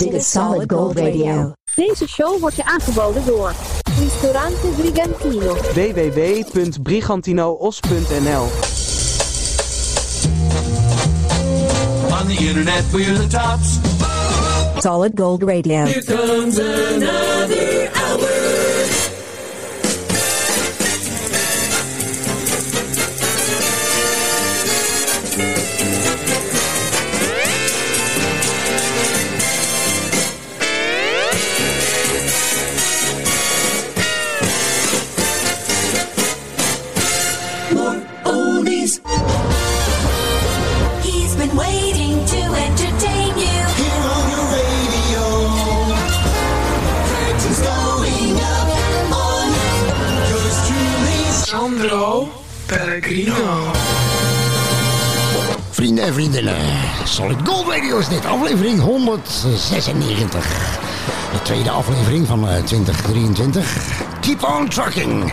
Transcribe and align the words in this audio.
Dit 0.00 0.12
is 0.12 0.30
Solid 0.30 0.72
Gold 0.72 0.98
Radio. 0.98 1.52
Deze 1.74 2.08
show 2.08 2.40
wordt 2.40 2.56
je 2.56 2.64
aangeboden 2.64 3.26
door 3.26 3.52
Ristorante 3.98 4.66
Brigantino. 4.76 5.54
www.brigantinoos.nl 5.54 8.46
On 12.10 12.26
the 12.26 12.36
internet, 12.38 12.84
we're 12.92 13.12
the 13.12 13.26
tops. 13.26 13.78
Solid 14.82 15.12
Gold 15.14 15.42
Radio. 15.42 15.84
Here 15.84 16.04
comes 16.04 16.58
another 16.58 17.90
hour. 17.94 18.09
Vrienden 55.70 56.04
en 56.04 56.12
vriendinnen, 56.12 56.56
Solid 57.04 57.36
Gold 57.44 57.68
Radio 57.68 57.98
is 57.98 58.08
dit, 58.08 58.26
aflevering 58.26 58.80
196. 58.80 60.78
De 61.32 61.42
tweede 61.42 61.70
aflevering 61.70 62.26
van 62.26 62.48
eh, 62.48 62.62
2023. 62.64 63.76
Keep 64.20 64.44
on 64.44 64.68
trucking. 64.68 65.32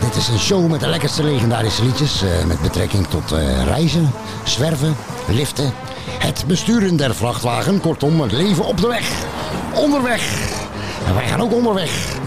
Dit 0.00 0.16
is 0.16 0.28
een 0.28 0.38
show 0.38 0.70
met 0.70 0.80
de 0.80 0.88
lekkerste 0.88 1.24
legendarische 1.24 1.84
liedjes 1.84 2.22
eh, 2.22 2.44
met 2.44 2.60
betrekking 2.60 3.06
tot 3.06 3.32
eh, 3.32 3.64
reizen, 3.64 4.10
zwerven, 4.44 4.96
liften, 5.26 5.72
het 6.18 6.44
besturen 6.46 6.96
der 6.96 7.14
vrachtwagen, 7.14 7.80
kortom 7.80 8.20
het 8.20 8.32
leven 8.32 8.64
op 8.64 8.80
de 8.80 8.86
weg, 8.86 9.10
onderweg. 9.74 10.50
En 11.06 11.14
wij 11.14 11.26
gaan 11.26 11.40
ook 11.40 11.52
onderweg. 11.52 12.18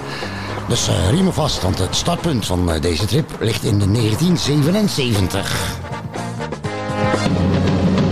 Dus 0.72 0.88
eh 0.88 1.10
riemen 1.10 1.34
vast, 1.34 1.62
want 1.62 1.80
het 1.80 1.96
startpunt 1.96 2.46
van 2.46 2.72
eh, 2.72 2.82
deze 2.82 3.06
trip 3.06 3.36
ligt 3.40 3.64
in 3.64 3.80
de 3.80 3.92
1977. 3.92 5.76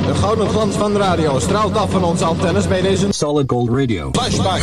De 0.06 0.16
gouden 0.16 0.50
glans 0.50 0.76
van 0.76 0.94
de 0.94 1.00
radio 1.00 1.40
straalt 1.40 1.78
af 1.78 1.92
van 1.92 2.04
onze 2.04 2.26
antennes 2.26 2.68
bij 2.68 2.82
deze 2.82 3.08
Solid 3.10 3.52
Gold 3.52 3.70
Radio. 3.70 4.10
Flashback. 4.12 4.62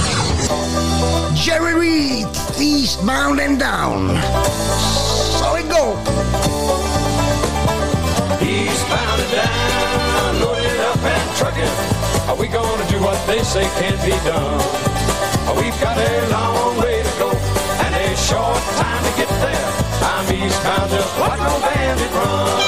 Jerry 1.34 1.78
Reed, 1.78 2.26
Eastbound 2.58 3.40
and 3.40 3.60
Down. 3.60 4.10
Solid 5.40 5.64
Gold. 5.72 5.96
Eastbound 8.40 9.20
and 9.20 9.30
down, 9.30 10.38
loaded 10.40 10.80
up 10.92 11.04
and 11.04 11.36
trucking. 11.36 11.72
Are 12.28 12.38
we 12.38 12.48
gonna 12.48 12.86
do 12.90 12.98
what 12.98 13.26
they 13.26 13.42
say 13.44 13.66
can't 13.80 14.04
be 14.04 14.30
done? 14.30 14.60
We've 15.56 15.80
got 15.80 15.96
a 15.96 16.28
long 16.30 16.78
way 16.82 17.05
short 18.26 18.58
time 18.74 19.02
to 19.06 19.12
get 19.14 19.30
there. 19.38 19.68
I'm 20.02 20.26
eastbound, 20.34 20.90
just 20.90 21.14
watch 21.14 21.38
no 21.38 21.54
bandit 21.62 22.10
run. 22.10 22.58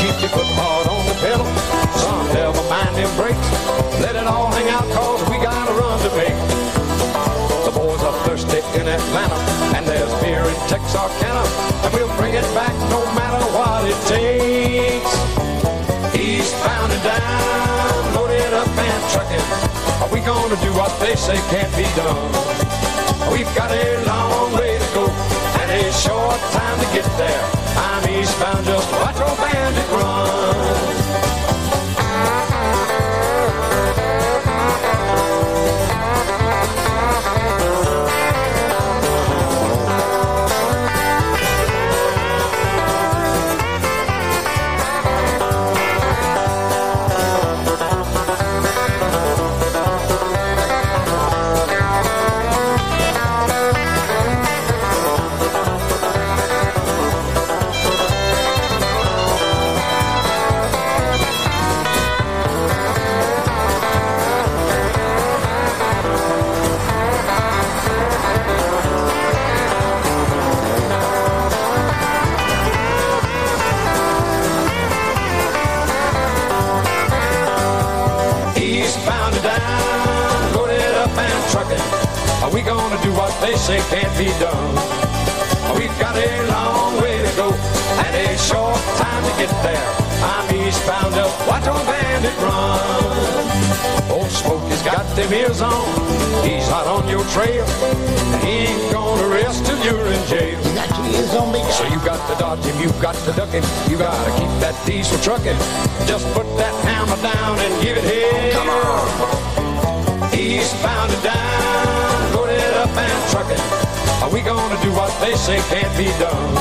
Keep 0.00 0.16
your 0.16 0.32
foot 0.32 0.48
hard 0.56 0.88
on 0.88 1.04
the 1.04 1.16
pedal, 1.20 1.44
son, 2.00 2.24
never 2.32 2.64
mind 2.72 2.96
them 2.96 3.12
brakes. 3.20 3.48
Let 4.00 4.16
it 4.16 4.24
all 4.24 4.48
hang 4.48 4.72
out 4.72 4.88
cause 4.96 5.20
we 5.28 5.36
got 5.44 5.68
a 5.68 5.74
run 5.76 6.00
to 6.00 6.10
make. 6.16 6.40
The 7.68 7.72
boys 7.76 8.00
are 8.00 8.16
thirsty 8.24 8.64
in 8.80 8.88
Atlanta, 8.88 9.36
and 9.76 9.84
there's 9.84 10.08
beer 10.24 10.40
in 10.40 10.56
Texarkana, 10.72 11.44
and 11.84 11.92
we'll 11.92 12.08
bring 12.16 12.32
it 12.32 12.48
back 12.56 12.72
no 12.88 13.04
matter 13.12 13.44
what 13.52 13.84
it 13.84 14.00
takes. 14.08 15.12
Eastbound 16.16 16.88
and 16.88 17.04
down, 17.04 18.14
loaded 18.16 18.56
up 18.56 18.72
and 18.72 19.00
trucking. 19.12 19.46
Are 20.00 20.08
we 20.08 20.24
gonna 20.24 20.56
do 20.64 20.72
what 20.80 20.96
they 20.96 21.12
say 21.12 21.36
can't 21.52 21.68
be 21.76 21.84
done? 21.92 22.89
We've 23.30 23.54
got 23.54 23.70
a 23.70 24.04
long 24.06 24.52
way 24.54 24.78
to 24.78 24.88
go 24.94 25.06
and 25.06 25.70
a 25.70 25.92
short 25.92 26.40
time 26.52 26.78
to 26.80 26.86
get 26.92 27.06
there. 27.16 27.42
I'm 27.76 28.08
eastbound, 28.08 28.64
just 28.66 28.90
watch 28.92 29.20
old 29.20 29.38
bandit 29.38 29.49
do 83.10 83.16
what 83.16 83.32
they 83.40 83.56
say 83.56 83.78
can't 83.90 84.12
be 84.18 84.28
done? 84.38 84.74
We've 85.76 85.96
got 85.98 86.16
a 86.16 86.30
long 86.48 87.00
way 87.02 87.18
to 87.18 87.32
go 87.36 87.48
and 88.04 88.12
a 88.14 88.38
short 88.38 88.78
time 88.98 89.22
to 89.26 89.32
get 89.38 89.52
there. 89.62 89.90
I'm 90.22 90.46
eastbound, 90.54 91.14
just 91.14 91.34
watch 91.48 91.66
old 91.66 91.86
bandit 91.86 92.36
run. 92.38 94.10
Old 94.10 94.30
Smokey's 94.30 94.82
got 94.82 95.04
them 95.16 95.32
ears 95.32 95.60
on, 95.60 95.86
he's 96.44 96.68
hot 96.68 96.86
on 96.86 97.08
your 97.08 97.24
trail. 97.34 97.64
And 98.34 98.42
he 98.44 98.54
ain't 98.70 98.92
gonna 98.92 99.28
rest 99.28 99.66
till 99.66 99.78
you're 99.84 100.06
in 100.06 100.22
jail. 100.26 100.58
You 100.58 100.74
got 100.74 100.90
your 100.98 101.06
ears 101.16 101.34
on 101.34 101.52
me. 101.52 101.62
So 101.72 101.84
you 101.86 101.98
got 102.04 102.20
to 102.28 102.34
dodge 102.38 102.64
him, 102.64 102.76
you 102.80 102.90
got 103.00 103.14
to 103.26 103.32
duck 103.32 103.50
him, 103.50 103.64
you 103.88 103.96
gotta 103.98 104.30
keep 104.38 104.52
that 104.60 104.76
diesel 104.86 105.18
trucking. 105.18 105.58
Just 106.06 106.26
put 106.34 106.46
that 106.58 106.74
hammer 106.86 107.20
down 107.22 107.58
and 107.58 107.72
give 107.82 107.96
it 107.96 108.06
hell. 108.06 108.52
Come 108.58 108.68
on. 108.68 110.34
Eastbound 110.34 111.12
and 111.12 111.22
down, 111.22 112.09
up 112.90 112.96
and 112.98 113.30
trucking. 113.30 113.60
Are 114.22 114.30
we 114.30 114.40
gonna 114.40 114.80
do 114.82 114.90
what 114.92 115.10
they 115.20 115.34
say 115.36 115.58
can't 115.68 115.96
be 115.96 116.06
done? 116.18 116.54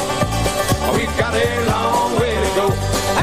We've 0.93 1.17
got 1.17 1.33
a 1.33 1.65
long 1.65 2.19
way 2.19 2.33
to 2.33 2.55
go 2.55 2.71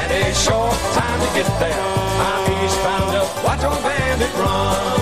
and 0.01 0.11
a 0.11 0.33
short 0.33 0.73
time 0.93 1.19
to 1.19 1.27
get 1.33 1.47
there. 1.59 1.83
I'm 2.19 2.65
eastbound, 2.65 3.11
just 3.13 3.43
watch 3.43 3.63
old 3.63 3.83
bandit 3.83 4.33
run. 4.35 4.97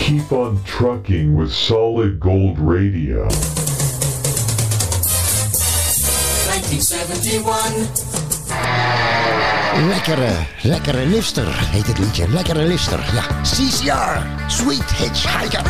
Keep 0.00 0.32
on 0.32 0.62
trucking 0.64 1.34
with 1.34 1.52
Solid 1.52 2.20
Gold 2.20 2.58
Radio. 2.58 3.28
1971. 6.94 8.14
Lekkere, 9.88 10.46
lekkere 10.62 11.06
lifter 11.06 11.48
heet 11.70 11.86
het 11.86 11.98
liedje. 11.98 12.28
Lekkere 12.28 12.62
lifter, 12.66 13.00
ja. 13.14 13.22
CCR. 13.42 14.22
Sweet 14.46 14.90
hitchhiker, 14.98 15.62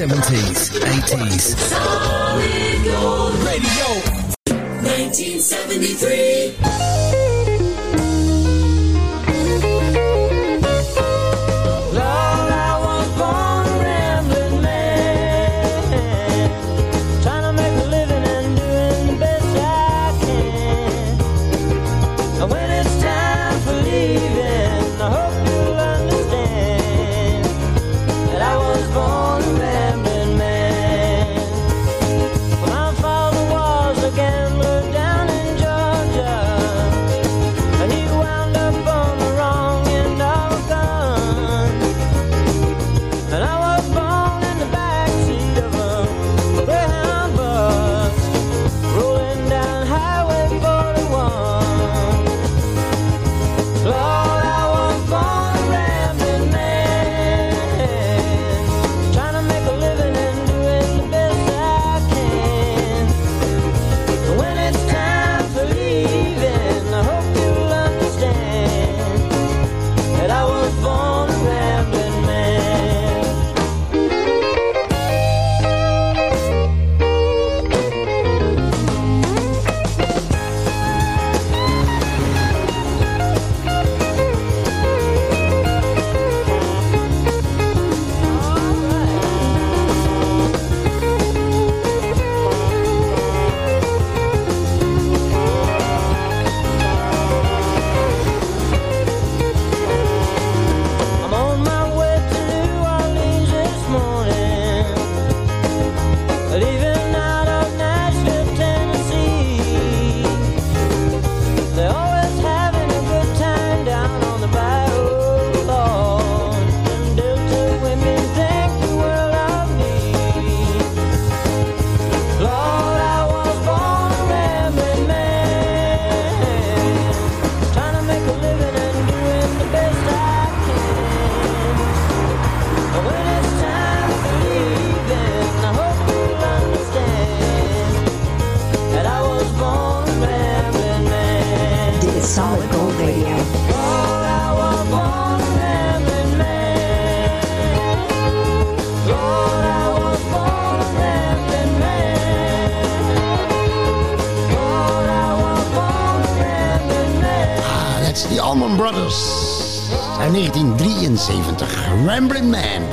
70s, 0.00 0.80
80s. 0.80 1.52
Solid 1.68 2.84
Gold 2.84 3.36
Radio. 3.44 3.86
1973. 4.80 6.39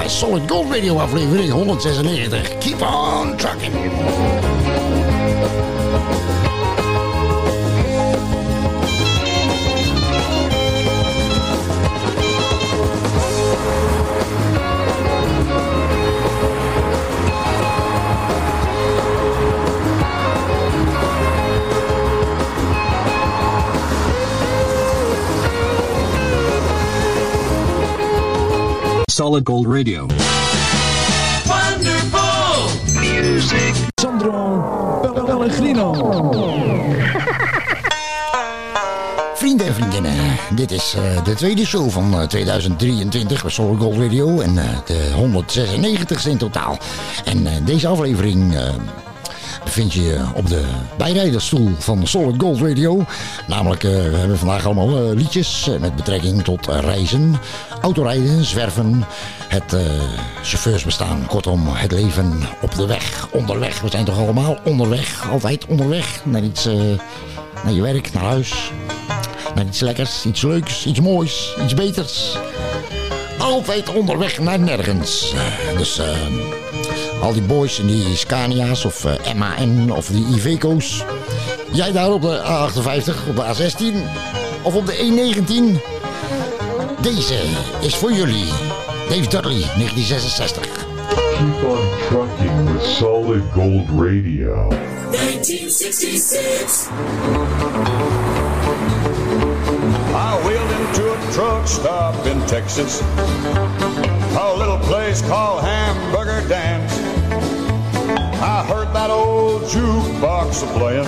Solid 0.10 0.48
Gold 0.48 0.72
Radio 0.72 1.00
aflevering 1.00 1.52
196. 1.52 2.64
Keep 2.64 2.82
on 2.82 3.38
trucking. 3.38 4.37
Solid 29.38 29.50
Gold 29.50 29.68
Radio. 29.68 30.06
Wonderful 31.46 32.70
music. 32.94 33.74
Sandro 34.02 35.24
Pellegrino. 35.26 35.94
Vrienden 39.36 39.68
en 39.68 39.74
vriendinnen, 39.74 40.14
dit 40.56 40.72
is 40.72 40.94
eh, 40.96 41.24
de 41.24 41.34
tweede 41.36 41.66
show 41.66 41.90
van 41.90 42.22
eh, 42.22 42.28
2023 42.28 43.42
bij 43.42 43.52
Solid 43.52 43.80
Gold 43.80 43.98
Radio. 43.98 44.40
En 44.40 44.58
eh, 44.58 44.66
de 44.86 45.12
196ste 45.16 46.30
in 46.30 46.38
totaal. 46.38 46.78
En 47.26 47.48
eh, 47.48 47.54
deze 47.66 47.88
aflevering 47.88 48.56
eh, 48.56 48.74
bevind 49.68 49.94
je 49.94 50.20
op 50.34 50.48
de 50.48 50.64
bijrijdersstoel 50.98 51.70
van 51.78 52.08
Solid 52.08 52.36
Gold 52.42 52.60
Radio. 52.60 53.06
Namelijk, 53.48 53.84
eh, 53.84 53.92
we 53.92 54.18
hebben 54.18 54.38
vandaag 54.38 54.66
allemaal 54.66 54.98
eh, 54.98 55.16
liedjes 55.16 55.70
met 55.80 55.96
betrekking 55.96 56.44
tot 56.44 56.68
reizen, 56.68 57.36
autorijden, 57.88 58.46
zwerven, 58.46 59.06
het 59.48 59.74
eh, 59.74 59.82
chauffeursbestaan. 60.44 61.26
Kortom, 61.28 61.68
het 61.68 61.92
leven 61.92 62.40
op 62.62 62.76
de 62.76 62.86
weg, 62.86 63.28
onderweg. 63.32 63.82
We 63.82 63.90
zijn 63.90 64.06
toch 64.06 64.18
allemaal 64.18 64.58
onderweg, 64.64 65.30
altijd 65.32 65.66
onderweg 65.66 66.22
naar 66.26 66.44
iets, 66.44 66.66
eh, 66.66 66.76
naar 67.64 67.74
je 67.74 67.82
werk, 67.82 68.14
naar 68.14 68.24
huis. 68.24 68.72
Naar 69.56 69.66
iets 69.66 69.80
lekkers, 69.80 70.26
iets 70.26 70.42
leuks, 70.42 70.86
iets 70.86 71.00
moois, 71.00 71.56
iets 71.64 71.74
beters. 71.74 72.38
Altijd 73.38 73.90
onderweg 73.94 74.40
naar 74.40 74.60
nergens. 74.60 75.34
Eh, 75.34 75.78
Dus 75.78 76.02
al 77.22 77.34
die 77.34 77.42
boys 77.42 77.80
en 77.80 77.88
die 77.88 78.16
Scania's 78.16 78.86
of 78.86 79.06
MAN 79.36 79.92
of 79.92 80.08
die 80.08 80.26
Iveco's. 80.36 81.04
Jij 81.72 81.92
daar 81.92 82.12
op 82.12 82.22
de 82.22 82.42
A58, 82.44 83.28
op 83.30 83.36
de 83.36 83.44
A16 83.44 84.08
of 84.64 84.76
op 84.76 84.86
de 84.86 84.94
E19. 84.94 85.97
Deze 87.16 87.40
is 87.82 87.96
voor 87.96 88.12
jullie. 88.12 88.46
Dave 89.10 89.28
Dudley, 89.30 89.60
1966. 89.60 90.86
Keep 91.38 91.64
on 91.64 91.90
trucking 92.08 92.74
with 92.74 92.84
Solid 92.84 93.44
Gold 93.54 93.90
Radio. 93.90 94.68
1966. 94.68 96.90
I 100.14 100.40
wheeled 100.44 100.72
into 100.80 101.14
a 101.14 101.18
truck 101.32 101.68
stop 101.68 102.26
in 102.26 102.46
Texas, 102.46 103.02
a 104.38 104.54
little 104.58 104.80
place 104.80 105.22
called 105.22 105.64
Hamburger 105.64 106.48
Dance. 106.48 107.00
I 108.42 108.64
heard 108.68 108.94
that 108.94 109.10
old 109.10 109.64
jukebox 109.64 110.64
a 110.64 110.68
playing, 110.78 111.08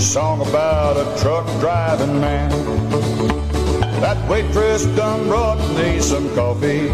song 0.00 0.40
about 0.40 0.96
a 0.96 1.04
truck 1.22 1.46
driving 1.60 2.20
man. 2.20 2.50
That 4.02 4.18
waitress 4.28 4.84
done 4.96 5.28
brought 5.28 5.58
me 5.78 6.00
some 6.00 6.28
coffee. 6.34 6.90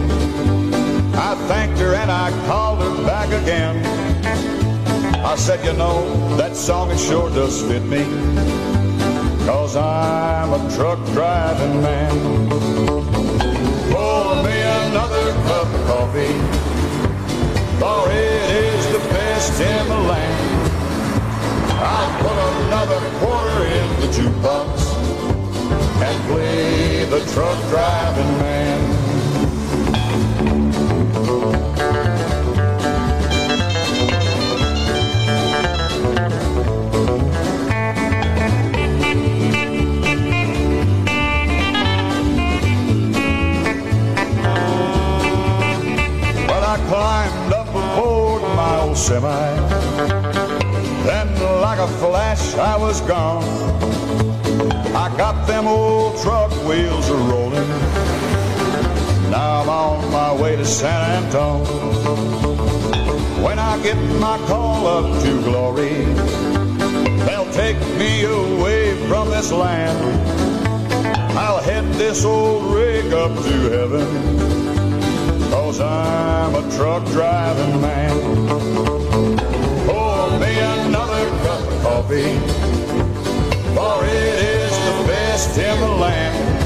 I 1.16 1.34
thanked 1.48 1.78
her 1.80 1.94
and 1.94 2.10
I 2.10 2.30
called 2.46 2.80
her 2.80 2.94
back 3.04 3.28
again. 3.42 3.76
I 5.24 5.34
said, 5.34 5.64
you 5.64 5.72
know, 5.72 6.36
that 6.36 6.54
song 6.54 6.90
it 6.90 6.98
sure 6.98 7.30
does 7.30 7.62
fit 7.62 7.82
me. 7.82 8.04
Cause 9.46 9.74
I'm 9.74 10.52
a 10.52 10.60
truck 10.76 11.04
driving 11.14 11.82
man. 11.82 12.48
Pour 13.90 14.42
me 14.44 14.56
another 14.86 15.32
cup 15.48 15.66
of 15.66 15.86
coffee. 15.86 16.68
timberland. 19.58 20.38
I'll 21.82 22.12
put 22.22 22.38
another 22.66 23.00
quarter 23.18 23.64
in 23.64 23.88
the 24.00 24.06
jukebox 24.14 24.70
and 26.06 26.16
play 26.28 26.77
the 27.10 27.20
truck 27.32 27.58
driving 27.70 28.38
man. 28.38 28.80
But 46.46 46.62
I 46.62 46.76
climbed 46.88 47.52
up 47.54 47.68
aboard 47.68 48.42
my 48.54 48.80
old 48.80 48.98
semi. 48.98 49.28
Then, 51.04 51.28
like 51.62 51.78
a 51.78 51.88
flash, 51.88 52.54
I 52.56 52.76
was 52.76 53.00
gone. 53.00 53.44
I 54.94 55.16
got 55.16 55.46
them 55.46 55.66
old 55.66 56.20
truck 56.20 56.47
wheels 56.68 57.08
a 57.08 57.14
rolling. 57.14 57.68
Now 59.30 59.62
I'm 59.62 59.68
on 59.70 60.12
my 60.12 60.34
way 60.34 60.54
to 60.54 60.66
San 60.66 61.24
Antone. 61.24 61.64
When 63.42 63.58
I 63.58 63.82
get 63.82 63.96
my 64.20 64.36
call 64.46 64.86
up 64.86 65.22
to 65.22 65.42
glory, 65.44 66.04
they'll 67.24 67.50
take 67.52 67.80
me 67.96 68.24
away 68.24 68.94
from 69.08 69.30
this 69.30 69.50
land. 69.50 69.98
I'll 71.38 71.62
head 71.62 71.86
this 71.94 72.22
old 72.26 72.74
rig 72.74 73.14
up 73.14 73.34
to 73.34 73.56
heaven. 73.74 74.08
Cause 75.50 75.80
I'm 75.80 76.54
a 76.54 76.70
truck 76.76 77.02
driving 77.06 77.80
man. 77.80 78.14
Pour 79.86 80.38
me 80.38 80.52
another 80.76 81.24
cup 81.44 81.62
of 81.72 81.82
coffee, 81.82 82.38
for 83.74 84.04
it 84.04 84.34
is 84.54 84.72
the 84.88 85.04
best 85.08 85.56
in 85.56 85.80
the 85.80 85.88
land. 86.04 86.57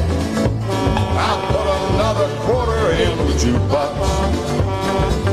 I'll 1.32 1.46
put 1.46 1.66
another 1.94 2.28
quarter 2.44 2.90
in 2.90 3.16
the 3.16 3.32
jukebox 3.42 3.96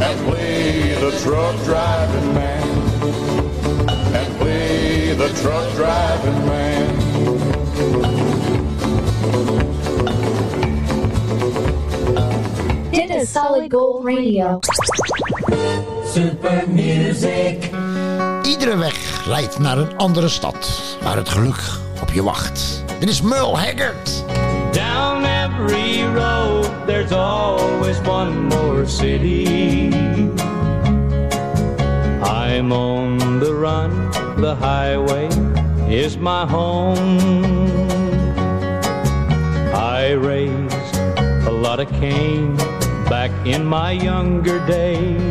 and 0.05 0.17
play 0.27 0.95
the 0.95 1.11
truck 1.23 1.55
driving 1.65 2.33
man. 2.33 2.67
And 4.15 4.37
play 4.39 5.13
the 5.13 5.29
truck 5.41 5.75
driving 5.75 6.45
man. 6.45 6.87
Dit 12.91 13.09
is 13.09 13.31
Solid 13.31 13.73
Gold 13.73 14.05
Radio. 14.05 14.59
Super 16.05 16.63
music. 16.67 17.69
Iedere 18.43 18.77
weg 18.77 19.27
leidt 19.27 19.59
naar 19.59 19.77
een 19.77 19.97
andere 19.97 20.29
stad, 20.29 20.81
waar 21.01 21.15
het 21.15 21.29
geluk 21.29 21.61
op 22.01 22.11
je 22.11 22.23
wacht. 22.23 22.83
Dit 22.99 23.09
is 23.09 23.21
Merle 23.21 23.55
Haggard. 23.55 24.18
Every 25.71 26.01
road, 26.01 26.65
there's 26.87 27.11
always 27.11 27.99
one 27.99 28.49
more 28.49 28.87
city. 28.87 29.93
I'm 32.23 32.73
on 32.73 33.39
the 33.39 33.53
run, 33.53 33.91
the 34.41 34.55
highway 34.55 35.27
is 35.87 36.17
my 36.17 36.47
home. 36.47 37.19
I 39.75 40.13
raised 40.13 40.95
a 41.45 41.51
lot 41.51 41.79
of 41.79 41.87
cane 41.99 42.55
back 43.07 43.29
in 43.45 43.63
my 43.63 43.91
younger 43.91 44.65
days. 44.65 45.21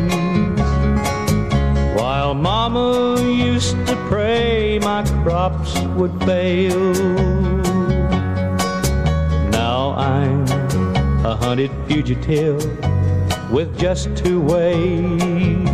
While 1.99 2.35
mama 2.35 3.21
used 3.21 3.75
to 3.89 3.97
pray 4.09 4.79
my 4.79 5.03
crops 5.25 5.77
would 5.97 6.17
fail. 6.23 7.38
Hunted 11.49 11.73
fugitive 11.87 12.63
with 13.51 13.79
just 13.79 14.15
two 14.15 14.39
ways. 14.39 15.67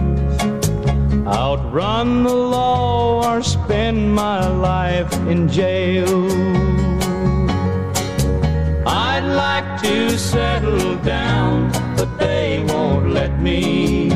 Outrun 1.27 2.23
the 2.23 2.33
law 2.33 3.29
or 3.29 3.43
spend 3.43 4.15
my 4.15 4.47
life 4.47 5.13
in 5.27 5.49
jail. 5.49 6.31
I'd 8.87 9.27
like 9.35 9.83
to 9.83 10.17
settle 10.17 10.95
down, 10.99 11.73
but 11.97 12.19
they 12.21 12.65
won't 12.69 13.11
let 13.11 13.43
me. 13.43 14.13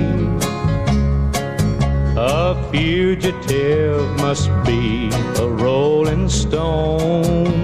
A 2.17 2.55
fugitive 2.71 4.09
must 4.19 4.49
be 4.65 5.11
a 5.43 5.49
rolling 5.49 6.29
stone. 6.29 7.59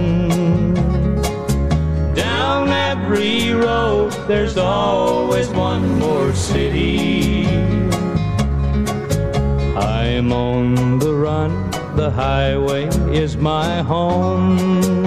Down 2.45 2.69
every 2.69 3.53
road, 3.53 4.11
there's 4.27 4.55
always 4.55 5.49
one 5.49 5.97
more 5.97 6.31
city. 6.31 7.47
I'm 9.75 10.31
on 10.31 10.99
the 10.99 11.11
run, 11.11 11.71
the 11.95 12.11
highway 12.11 12.85
is 13.11 13.35
my 13.35 13.81
home. 13.81 15.04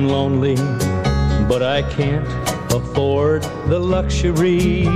I'm 0.00 0.08
lonely, 0.08 0.54
but 1.46 1.62
I 1.62 1.82
can't 1.82 2.26
afford 2.72 3.42
the 3.68 3.78
luxury 3.78 4.86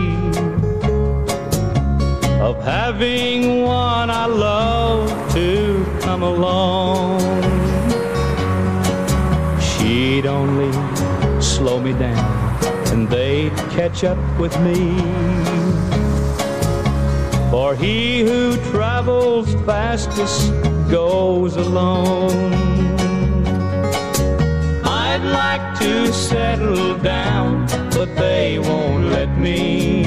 of 2.40 2.56
having 2.64 3.64
one 3.64 4.08
I 4.08 4.24
love 4.24 5.10
to 5.34 5.84
come 6.00 6.22
along. 6.22 7.20
She'd 9.60 10.24
only 10.24 10.72
slow 11.38 11.78
me 11.82 11.92
down 11.92 12.64
and 12.90 13.06
they'd 13.06 13.54
catch 13.76 14.04
up 14.04 14.16
with 14.40 14.58
me. 14.60 14.96
For 17.50 17.74
he 17.74 18.22
who 18.22 18.56
travels 18.70 19.52
fastest 19.66 20.50
goes 20.90 21.56
alone. 21.56 22.93
Like 25.34 25.78
to 25.80 26.12
settle 26.12 26.96
down, 26.98 27.66
but 27.90 28.14
they 28.16 28.58
won't 28.58 29.06
let 29.16 29.30
me. 29.36 30.04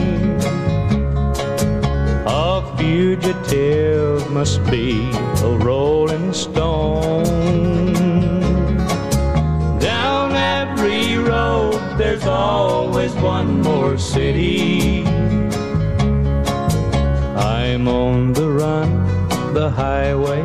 A 2.25 2.61
fugitive 2.77 4.31
must 4.31 4.63
be 4.71 5.11
a 5.43 5.51
rolling 5.69 6.33
stone. 6.33 7.25
Down 9.79 10.31
every 10.33 11.17
road, 11.17 11.79
there's 11.97 12.25
always 12.25 13.13
one 13.15 13.61
more 13.61 13.97
city. 13.97 15.03
I'm 17.35 17.87
on 17.87 18.33
the 18.33 18.49
run, 18.49 18.89
the 19.53 19.69
highway 19.69 20.43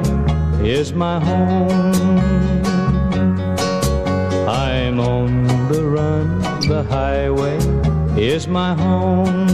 is 0.63 0.93
my 0.93 1.19
home. 1.21 2.52
The 6.69 6.83
highway 6.85 7.57
is 8.21 8.47
my 8.47 8.75
home. 8.75 9.49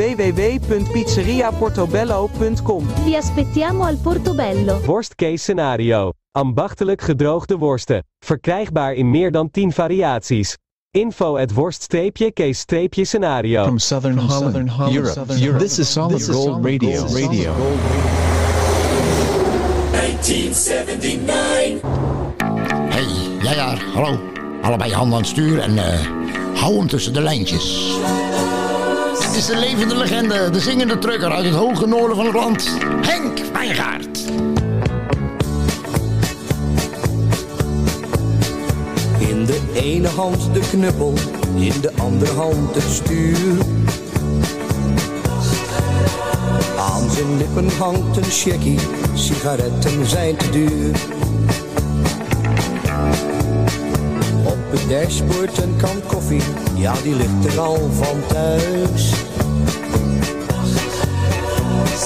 www.pizzeriaportobello.com. 1.32 2.86
Vi 3.04 3.16
aspettiamo 3.16 3.84
al 3.84 3.96
Portobello. 3.96 4.80
Worst 4.84 5.14
case 5.14 5.36
scenario. 5.36 6.12
Ambachtelijk 6.30 7.00
gedroogde 7.00 7.56
worsten. 7.56 8.04
Verkrijgbaar 8.18 8.94
in 8.94 9.10
meer 9.10 9.30
dan 9.30 9.50
10 9.50 9.72
variaties. 9.72 10.56
Info 10.90 11.36
at 11.36 11.52
worst-case-scenario. 11.52 13.62
From 13.62 13.78
Southern 13.78 14.18
Holland, 14.18 14.70
Europe, 14.94 15.24
This 15.58 15.78
is 15.78 15.92
Solid 15.92 16.22
Gold 16.22 16.64
Radio. 16.64 17.02
Radio. 17.02 17.52
1979. 19.90 21.80
Hey, 22.88 23.06
jij 23.42 23.54
daar, 23.54 23.84
hallo. 23.94 24.18
Allebei 24.62 24.92
handen 24.92 25.14
aan 25.14 25.20
het 25.20 25.30
stuur 25.30 25.60
en 25.60 25.78
eh 25.78 26.00
hou 26.54 26.76
hem 26.76 26.86
tussen 26.86 27.12
de 27.12 27.20
lijntjes. 27.20 27.96
Dit 29.32 29.40
is 29.40 29.46
de 29.46 29.56
levende 29.56 29.96
legende, 29.96 30.50
de 30.50 30.60
zingende 30.60 30.98
trucker 30.98 31.30
uit 31.30 31.44
het 31.44 31.54
hoge 31.54 31.86
noorden 31.86 32.16
van 32.16 32.26
het 32.26 32.34
land. 32.34 32.76
Henk 33.00 33.38
Wijngaard. 33.52 34.18
In 39.18 39.44
de 39.44 39.60
ene 39.74 40.08
hand 40.08 40.54
de 40.54 40.60
knuppel, 40.70 41.14
in 41.54 41.80
de 41.80 41.92
andere 41.98 42.32
hand 42.32 42.74
het 42.74 42.92
stuur. 42.92 43.56
Aan 46.78 47.10
zijn 47.10 47.36
lippen 47.36 47.68
hangt 47.78 48.16
een 48.16 48.30
checkie, 48.30 48.78
sigaretten 49.14 50.06
zijn 50.06 50.36
te 50.36 50.50
duur. 50.50 50.96
Op 54.44 54.70
het 54.70 54.88
dashboard 54.88 55.62
een 55.62 55.76
kan 55.76 56.02
koffie, 56.06 56.42
ja 56.74 56.94
die 57.02 57.14
ligt 57.14 57.54
er 57.54 57.60
al 57.60 57.90
van 57.92 58.26
thuis. 58.26 59.21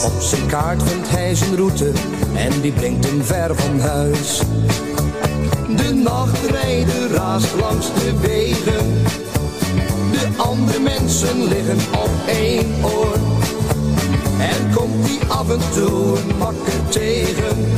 Op 0.07 0.21
zijn 0.21 0.47
kaart 0.47 0.83
vindt 0.83 1.09
hij 1.11 1.35
zijn 1.35 1.57
route 1.57 1.93
en 2.35 2.61
die 2.61 2.73
brengt 2.73 3.07
hem 3.07 3.25
ver 3.25 3.57
van 3.57 3.81
huis. 3.81 4.41
De 5.77 5.95
nachtrijder 5.95 7.11
raast 7.11 7.55
langs 7.55 7.87
de 7.87 8.19
wegen. 8.21 9.03
De 10.13 10.29
andere 10.37 10.81
mensen 10.81 11.45
liggen 11.45 11.79
op 11.93 12.11
één 12.27 12.85
oor. 12.85 13.17
En 14.39 14.75
komt 14.75 15.09
hij 15.09 15.29
af 15.29 15.51
en 15.51 15.61
toe 15.75 16.19
een 16.19 16.37
makker 16.39 16.89
tegen. 16.89 17.75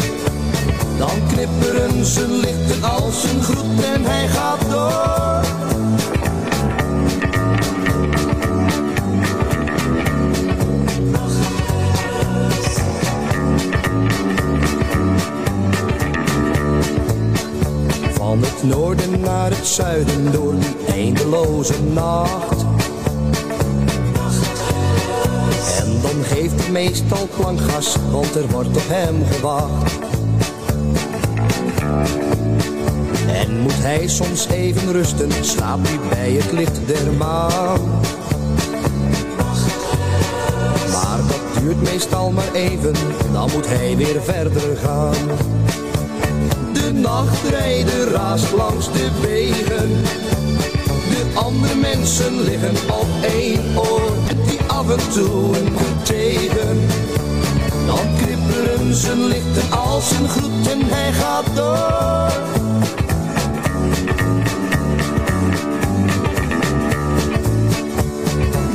Dan 0.98 1.26
knipperen 1.28 2.04
zijn 2.04 2.30
lichten 2.30 2.84
als 2.84 3.24
een 3.24 3.42
groet 3.42 3.84
en 3.94 4.04
hij 4.04 4.28
gaat 4.28 4.70
door. 4.70 5.27
Het 19.50 19.66
zuiden 19.66 20.32
door 20.32 20.54
die 20.58 20.94
eindeloze 20.94 21.82
nacht. 21.82 22.64
En 25.78 26.00
dan 26.02 26.24
geeft 26.24 26.60
hij 26.60 26.70
meestal 26.70 27.28
klankgas, 27.36 27.96
want 28.10 28.34
er 28.34 28.48
wordt 28.48 28.68
op 28.68 28.82
hem 28.86 29.24
gewacht. 29.30 29.98
En 33.28 33.58
moet 33.60 33.82
hij 33.82 34.08
soms 34.08 34.48
even 34.48 34.92
rusten, 34.92 35.44
slaapt 35.44 35.88
hij 35.88 35.98
bij 36.08 36.32
het 36.32 36.52
licht 36.52 36.86
der 36.86 37.12
maan. 37.12 37.80
Maar 40.92 41.18
dat 41.28 41.62
duurt 41.62 41.82
meestal 41.82 42.30
maar 42.30 42.52
even, 42.52 42.94
dan 43.32 43.50
moet 43.54 43.68
hij 43.68 43.96
weer 43.96 44.22
verder 44.22 44.76
gaan. 44.76 45.14
De 46.98 47.04
nachtrijder 47.04 48.10
raast 48.10 48.52
langs 48.52 48.92
de 48.92 49.08
wegen. 49.20 50.02
De 51.10 51.26
andere 51.34 51.74
mensen 51.74 52.40
liggen 52.40 52.74
op 52.90 53.06
één 53.22 53.78
oor. 53.78 54.12
Die 54.46 54.58
af 54.66 54.90
en 54.90 55.12
toe 55.12 55.58
een 55.58 55.76
goed 55.76 56.06
tegen. 56.06 56.80
Dan 57.86 58.16
knipperen 58.16 58.94
zijn 58.94 59.24
lichten 59.24 59.78
als 59.78 60.10
een 60.10 60.28
groet 60.28 60.68
en 60.70 60.80
hij 60.82 61.12
gaat 61.12 61.46
door. 61.54 62.32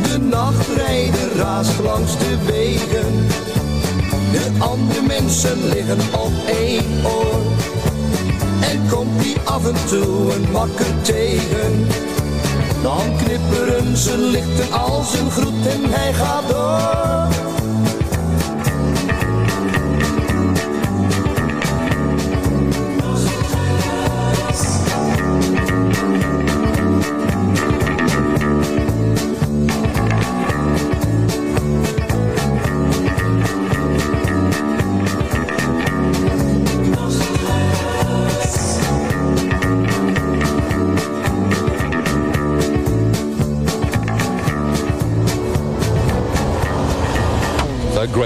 De 0.04 0.20
nachtrijder 0.20 1.36
raast 1.36 1.80
langs 1.80 2.18
de 2.18 2.38
wegen. 2.46 3.28
De 4.32 4.52
andere 4.60 5.02
mensen 5.02 5.68
liggen 5.68 6.00
op 6.12 6.32
één 6.48 7.06
oor. 7.06 7.43
En 8.72 8.90
komt 8.90 9.22
die 9.22 9.36
af 9.44 9.66
en 9.68 9.88
toe 9.88 10.34
een 10.34 10.52
makker 10.52 11.02
tegen. 11.02 11.88
Dan 12.82 13.18
knipperen 13.18 13.98
zijn 13.98 14.20
lichten 14.20 14.72
als 14.72 15.20
een 15.20 15.32
groet 15.32 15.68
en 15.68 15.82
hij 15.92 16.14
gaat 16.14 16.48
door. 16.48 17.53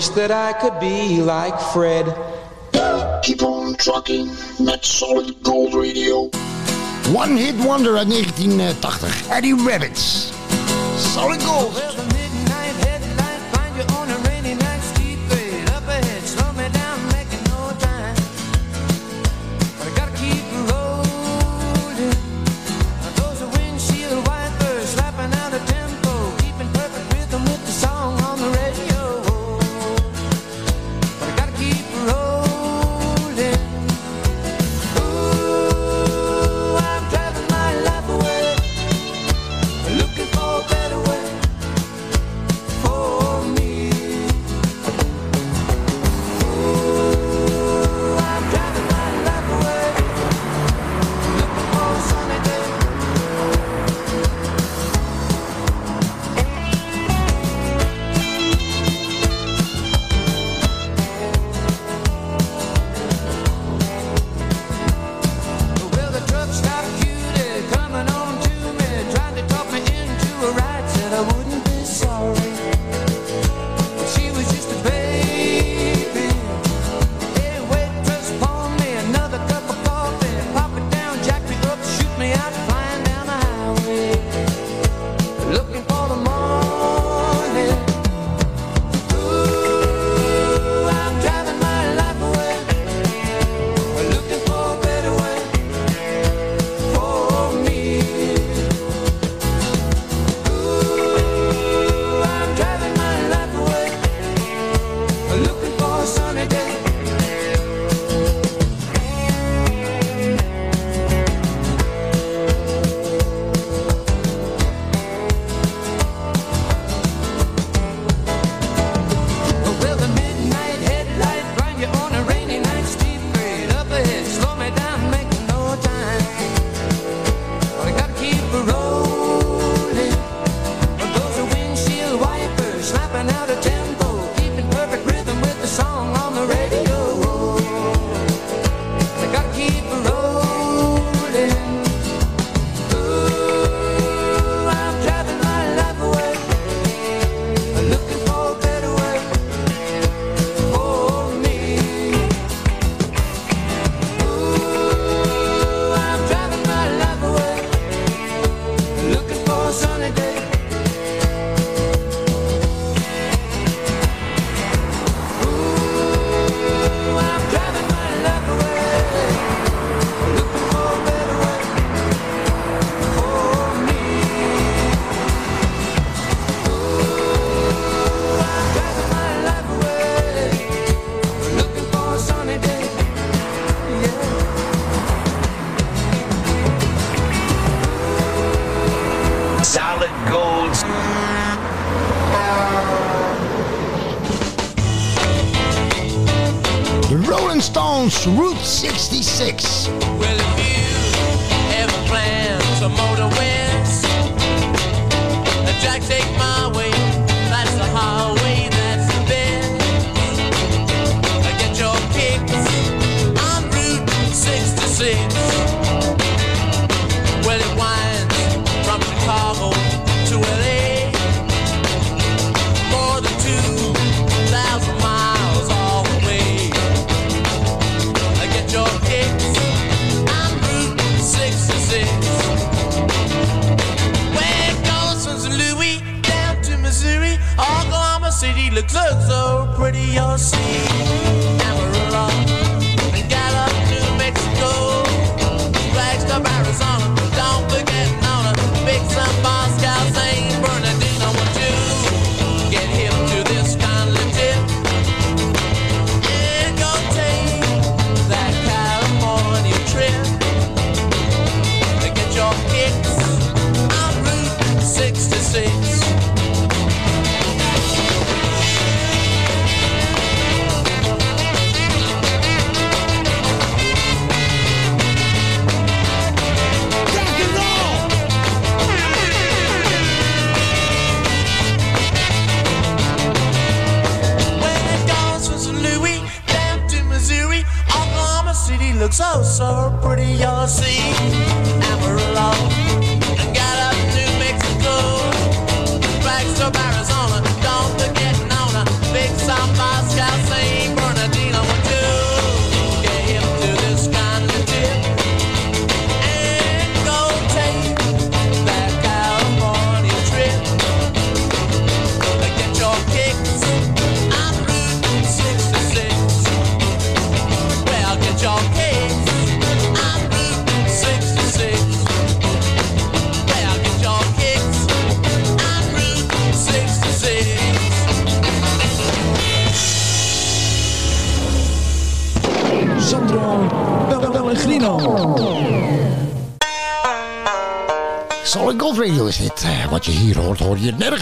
wish 0.00 0.08
that 0.08 0.30
I 0.30 0.54
could 0.54 0.80
be 0.80 1.20
like 1.20 1.60
Fred. 1.74 2.06
Keep 3.22 3.42
on 3.42 3.74
trucking 3.74 4.28
met 4.58 4.82
Solid 4.82 5.42
Gold 5.42 5.74
Radio. 5.74 6.30
One 7.12 7.36
Hit 7.36 7.54
Wonder 7.66 7.98
uit 7.98 8.08
1980. 8.08 9.28
Eddie 9.28 9.54
Rabbits. 9.54 10.32
Solid 10.96 11.42
Gold. 11.42 11.99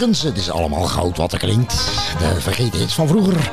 Het 0.09 0.37
is 0.37 0.49
allemaal 0.49 0.83
goud 0.83 1.17
wat 1.17 1.31
er 1.31 1.39
klinkt. 1.39 1.73
De 2.19 2.41
vergeten 2.41 2.79
hits 2.79 2.93
van 2.93 3.07
vroeger. 3.07 3.51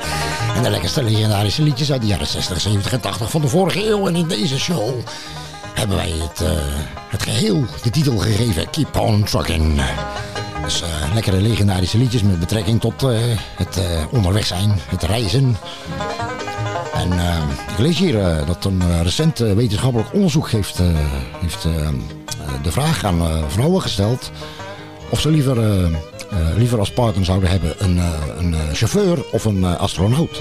En 0.55 0.63
de 0.63 0.71
lekkerste 0.71 1.03
legendarische 1.03 1.63
liedjes 1.63 1.93
uit 1.93 2.01
de 2.01 2.07
jaren 2.07 2.27
60, 2.27 2.61
70 2.61 2.93
en 2.93 3.01
80 3.01 3.31
van 3.31 3.41
de 3.41 3.49
vorige 3.49 3.89
eeuw. 3.89 4.07
En 4.07 4.17
in 4.17 4.29
deze 4.29 4.59
show 4.59 4.95
hebben 5.75 5.97
wij 5.97 6.11
het, 6.11 6.41
eh, 6.41 6.49
het 7.09 7.23
geheel 7.23 7.65
de 7.83 7.91
titel 7.91 8.19
gegeven. 8.19 8.71
Keep 8.71 8.97
on 8.99 9.25
trucking. 9.25 9.81
Dus 10.63 10.83
eh, 10.83 10.89
lekkere 11.15 11.41
legendarische 11.41 11.99
liedjes 11.99 12.23
met 12.23 12.41
betrekking 12.41 12.81
tot 12.81 13.03
eh, 13.03 13.19
het 13.57 13.79
onderweg 14.11 14.47
zijn, 14.47 14.79
het 14.89 15.03
reizen. 15.03 15.57
En 16.95 17.13
ik 17.73 17.79
lees 17.79 17.99
hier 17.99 18.45
dat 18.47 18.65
een 18.65 19.03
recent 19.03 19.39
wetenschappelijk 19.39 20.13
onderzoek 20.13 20.51
heeft, 20.51 20.79
heeft 21.41 21.63
de 22.63 22.71
vraag 22.73 23.05
aan 23.05 23.45
vrouwen 23.49 23.83
gesteld 23.83 24.31
of 25.11 25.21
ze 25.21 25.31
liever, 25.31 25.59
eh, 25.59 25.85
eh, 25.85 25.91
liever 26.57 26.79
als 26.79 26.91
partner 26.91 27.25
zouden 27.25 27.51
hebben 27.51 27.75
een, 27.79 27.99
eh, 27.99 28.13
een 28.39 28.55
chauffeur 28.73 29.19
of 29.33 29.45
een 29.45 29.65
astronaut. 29.65 30.41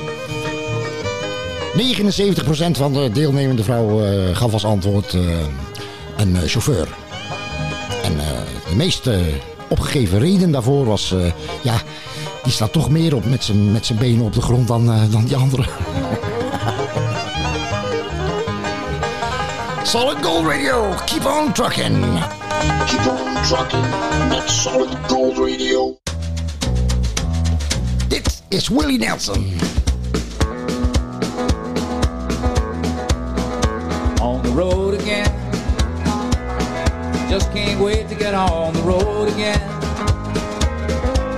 79% 1.73 2.77
van 2.77 2.93
de 2.93 3.09
deelnemende 3.13 3.63
vrouwen 3.63 4.35
gaf 4.35 4.53
als 4.53 4.65
antwoord 4.65 5.17
een 6.17 6.37
chauffeur. 6.45 6.87
En 8.03 8.17
de 8.69 8.75
meest 8.75 9.07
eh, 9.07 9.19
opgegeven 9.67 10.19
reden 10.19 10.51
daarvoor 10.51 10.85
was, 10.85 11.13
ja, 11.61 11.75
die 12.43 12.53
staat 12.53 12.71
toch 12.71 12.89
meer 12.89 13.15
op 13.15 13.25
met 13.25 13.43
zijn 13.43 13.71
met 13.71 13.85
zijn 13.85 13.99
benen 13.99 14.25
op 14.25 14.33
de 14.33 14.41
grond 14.41 14.67
dan, 14.67 15.09
dan 15.09 15.25
die 15.25 15.35
andere. 15.35 15.65
Solid 19.83 20.17
Gold 20.25 20.45
Radio, 20.45 20.93
keep 21.05 21.25
on 21.25 21.51
trucking. 21.51 22.05
Keep 22.87 23.07
on 23.07 23.45
trucking 23.45 23.89
met 24.29 24.49
Solid 24.49 24.97
Gold 25.07 25.37
Radio. 25.37 25.97
Dit 28.07 28.43
is 28.49 28.69
Willie 28.69 28.97
Nelson. 28.97 29.75
on 34.25 34.41
the 34.41 34.49
road 34.49 34.93
again. 34.99 35.31
Just 37.29 37.51
can't 37.51 37.79
wait 37.79 38.09
to 38.09 38.15
get 38.15 38.33
on 38.33 38.73
the 38.73 38.81
road 38.81 39.27
again. 39.27 39.59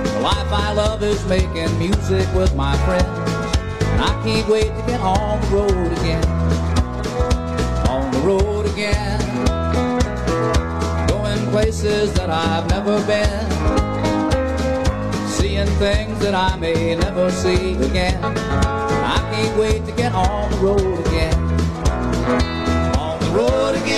The 0.04 0.20
life 0.22 0.50
I 0.50 0.72
love 0.72 1.02
is 1.02 1.22
making 1.26 1.78
music 1.78 2.26
with 2.34 2.54
my 2.54 2.74
friends. 2.86 3.06
And 3.82 4.00
I 4.00 4.22
can't 4.24 4.48
wait 4.48 4.68
to 4.74 4.84
get 4.86 5.00
on 5.00 5.40
the 5.42 5.46
road 5.48 5.92
again. 5.98 6.24
On 7.88 8.10
the 8.10 8.18
road 8.20 8.66
again. 8.66 9.17
Places 11.50 12.12
that 12.14 12.30
I've 12.30 12.68
never 12.68 13.04
been. 13.06 13.48
Seeing 15.28 15.66
things 15.78 16.18
that 16.20 16.34
I 16.34 16.56
may 16.56 16.94
never 16.94 17.30
see 17.30 17.74
again. 17.76 18.22
I 18.24 19.18
can't 19.32 19.58
wait 19.58 19.84
to 19.86 19.92
get 19.92 20.12
on 20.14 20.50
the 20.50 20.56
road 20.58 21.06
again 21.06 21.48
on 22.98 23.20
the 23.20 23.26
road 23.30 23.74
again. 23.82 23.97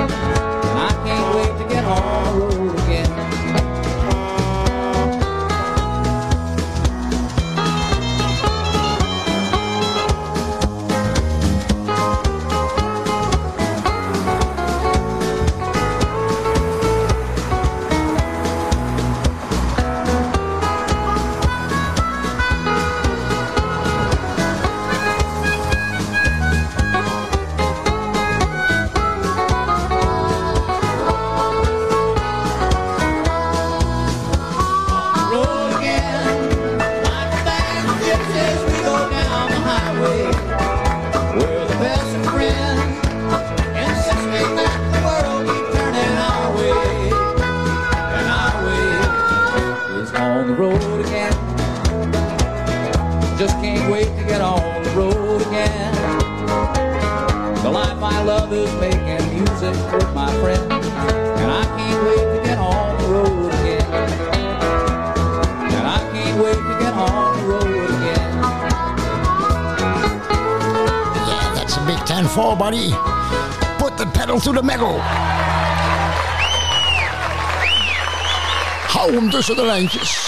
tussen 79.45 79.65
de 79.65 79.71
lijntjes. 79.71 80.19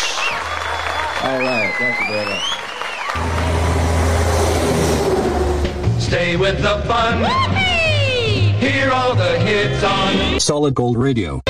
All 1.23 1.37
right, 1.37 1.75
thank 1.77 1.99
you 1.99 2.07
very 2.07 2.25
much. 2.25 2.57
Stay 5.99 6.37
with 6.37 6.61
the 6.61 6.81
fun. 6.87 7.19
Whoopee! 7.21 8.53
Hear 8.59 8.91
all 8.91 9.15
the 9.15 9.39
hits 9.39 9.83
on 9.83 10.39
Solid 10.39 10.73
Gold 10.73 10.97
Radio. 10.97 11.41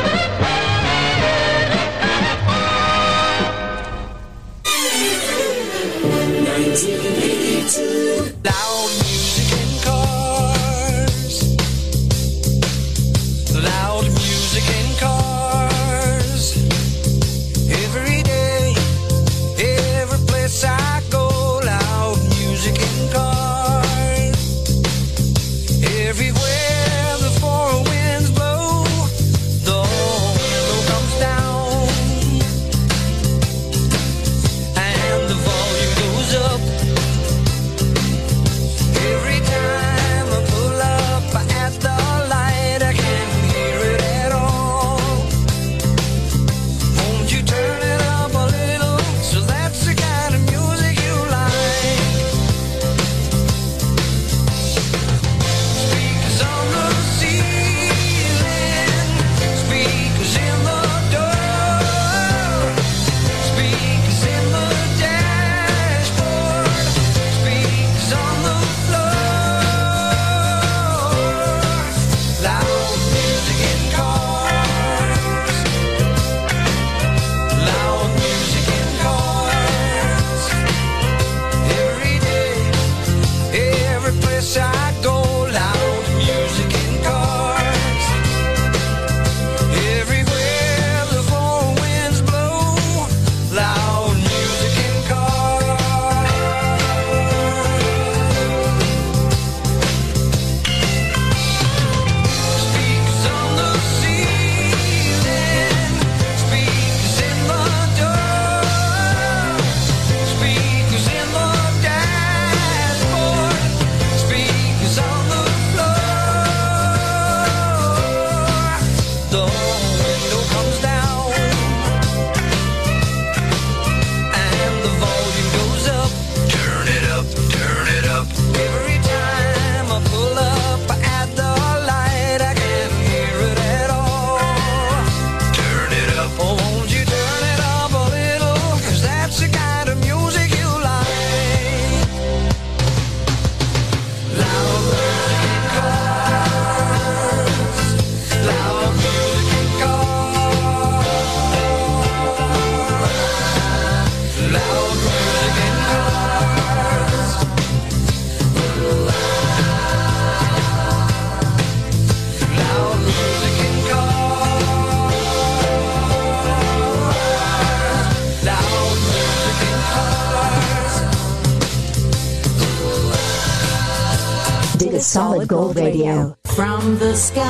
Gold 175.54 175.78
Radio. 175.78 176.36
From 176.46 176.98
the 176.98 177.16
skies 177.16 177.46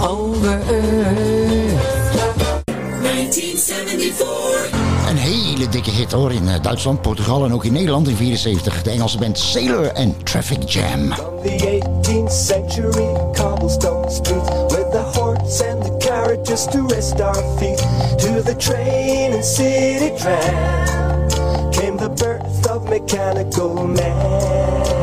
over 0.00 0.62
Earth. 0.70 2.64
1974. 3.02 4.70
Een 5.08 5.16
hele 5.16 5.68
dikke 5.68 5.90
hit 5.90 6.12
hoor 6.12 6.32
in 6.32 6.48
eh, 6.48 6.62
Duitsland, 6.62 7.02
Portugal 7.02 7.44
en 7.44 7.52
ook 7.52 7.64
in 7.64 7.72
Nederland 7.72 8.08
in 8.08 8.16
74. 8.16 8.82
De 8.82 8.90
Engelse 8.90 9.18
band 9.18 9.38
Sailor 9.38 9.86
en 9.86 10.14
Traffic 10.22 10.70
Jam. 10.70 11.12
From 11.12 11.42
the 11.42 11.80
18th 11.80 12.32
century 12.32 13.32
cobblestone 13.32 14.10
streets 14.10 14.50
with 14.50 14.90
the 14.90 15.04
horse 15.12 15.70
and 15.70 15.82
the 15.82 15.96
carriages 15.98 16.64
to 16.64 16.86
rest 16.86 17.20
our 17.20 17.56
feet 17.58 17.78
to 18.16 18.42
the 18.42 18.54
train 18.56 19.32
and 19.32 19.44
city 19.44 20.12
tram 20.16 21.28
came 21.70 21.96
the 21.96 22.10
birth 22.14 22.70
of 22.70 22.88
mechanical 22.88 23.86
man. 23.86 24.97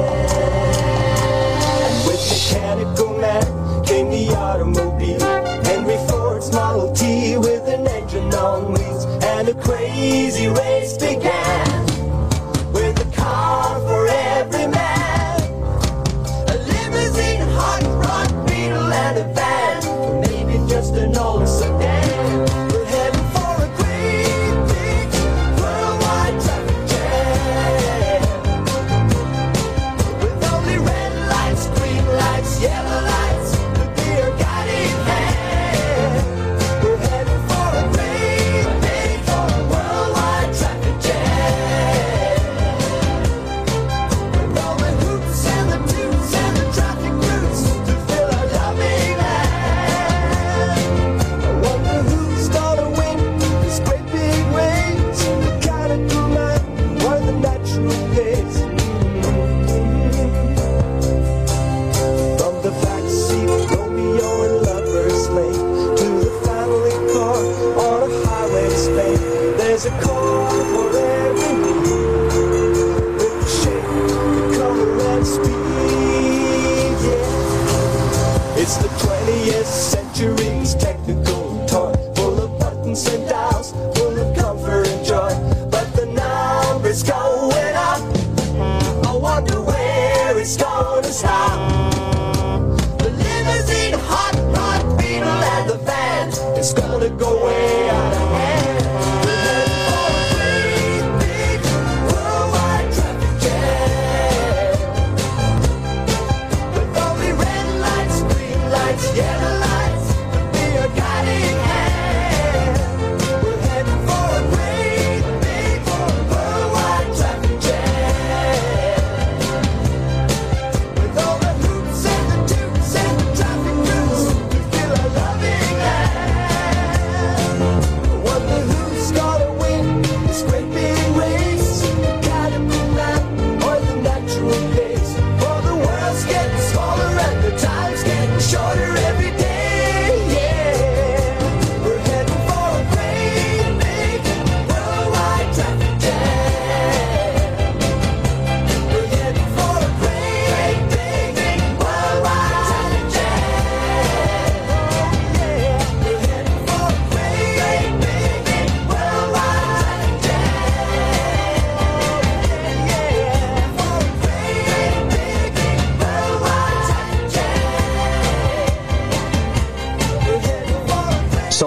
crazy 9.61 10.47
race 10.47 10.97
began. 10.97 11.64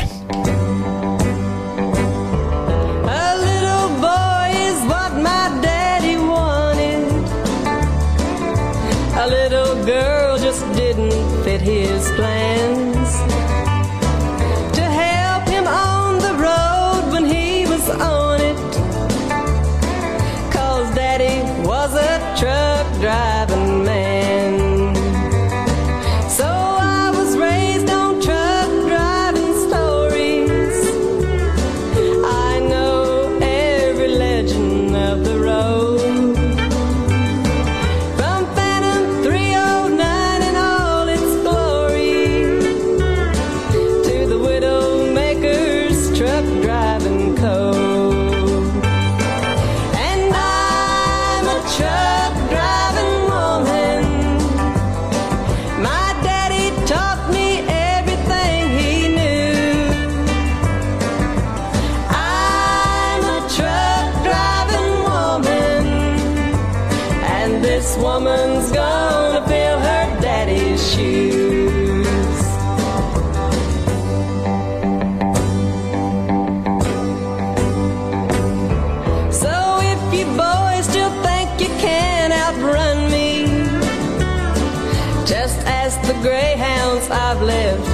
I've 87.11 87.41
lived. 87.41 87.88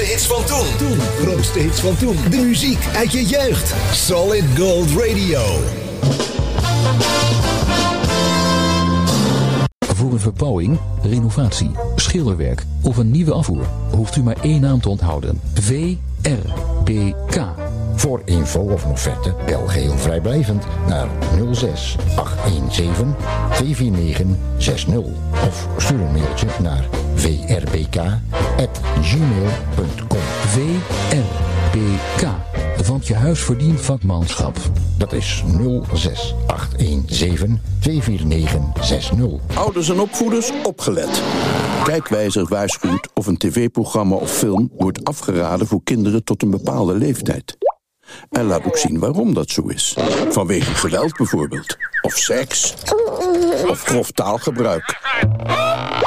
Grootste 0.00 0.04
hits 0.04 0.26
van 0.26 0.44
toen. 0.44 0.76
Toen. 0.88 0.98
Grootste 1.00 1.58
hits 1.58 1.80
van 1.80 1.96
toen. 1.96 2.16
De 2.30 2.36
muziek 2.36 2.86
uit 2.96 3.12
je 3.12 3.24
jeugd. 3.24 3.74
Solid 3.92 4.44
Gold 4.56 4.90
Radio. 4.90 5.40
Voor 9.94 10.12
een 10.12 10.20
verbouwing, 10.20 10.78
renovatie, 11.02 11.70
schilderwerk 11.96 12.64
of 12.82 12.96
een 12.96 13.10
nieuwe 13.10 13.32
afvoer 13.32 13.66
hoeft 13.94 14.16
u 14.16 14.22
maar 14.22 14.36
één 14.42 14.60
naam 14.60 14.80
te 14.80 14.88
onthouden. 14.88 15.40
VRBK. 15.54 17.39
Voor 18.00 18.22
info 18.24 18.60
of 18.60 18.84
een 18.84 18.90
offerte 18.90 19.34
bel 19.46 19.66
geheel 19.66 19.98
vrijblijvend 19.98 20.64
naar 20.88 21.08
06 21.52 21.96
817 22.16 23.14
249 23.52 24.26
60 24.58 24.98
of 25.46 25.68
stuur 25.76 26.00
een 26.00 26.12
mailtje 26.12 26.46
naar 26.62 26.88
vrbk@gmail.com. 27.14 28.18
VRBK. 30.46 32.28
Want 32.86 33.06
je 33.06 33.14
huis 33.14 33.40
verdient 33.40 33.80
vakmanschap. 33.80 34.56
Dat 34.98 35.12
is 35.12 35.44
06 35.92 36.34
817 36.46 37.60
249 37.80 38.84
60. 38.84 39.18
Ouders 39.54 39.88
en 39.88 40.00
opvoeders, 40.00 40.50
opgelet. 40.62 41.22
Kijkwijzer 41.84 42.46
waarschuwt 42.48 43.08
of 43.14 43.26
een 43.26 43.38
tv-programma 43.38 44.16
of 44.16 44.30
film 44.30 44.70
wordt 44.76 45.04
afgeraden 45.04 45.66
voor 45.66 45.80
kinderen 45.84 46.24
tot 46.24 46.42
een 46.42 46.50
bepaalde 46.50 46.94
leeftijd. 46.94 47.56
En 48.30 48.44
laat 48.44 48.64
ook 48.64 48.76
zien 48.76 48.98
waarom 48.98 49.34
dat 49.34 49.50
zo 49.50 49.62
is. 49.66 49.96
Vanwege 50.28 50.74
geweld 50.74 51.16
bijvoorbeeld. 51.16 51.76
Of 52.02 52.16
seks. 52.16 52.74
Of 53.68 53.82
grof 53.82 54.10
taalgebruik. 54.10 54.98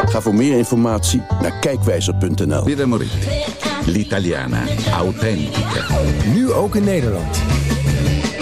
Ga 0.06 0.22
voor 0.22 0.36
meer 0.36 0.58
informatie 0.58 1.22
naar 1.42 1.60
kijkwijzer.nl. 1.60 2.64
L'italiana. 3.86 4.64
Authentica. 4.92 5.86
Nu 6.34 6.52
ook 6.52 6.76
in 6.76 6.84
Nederland. 6.84 7.38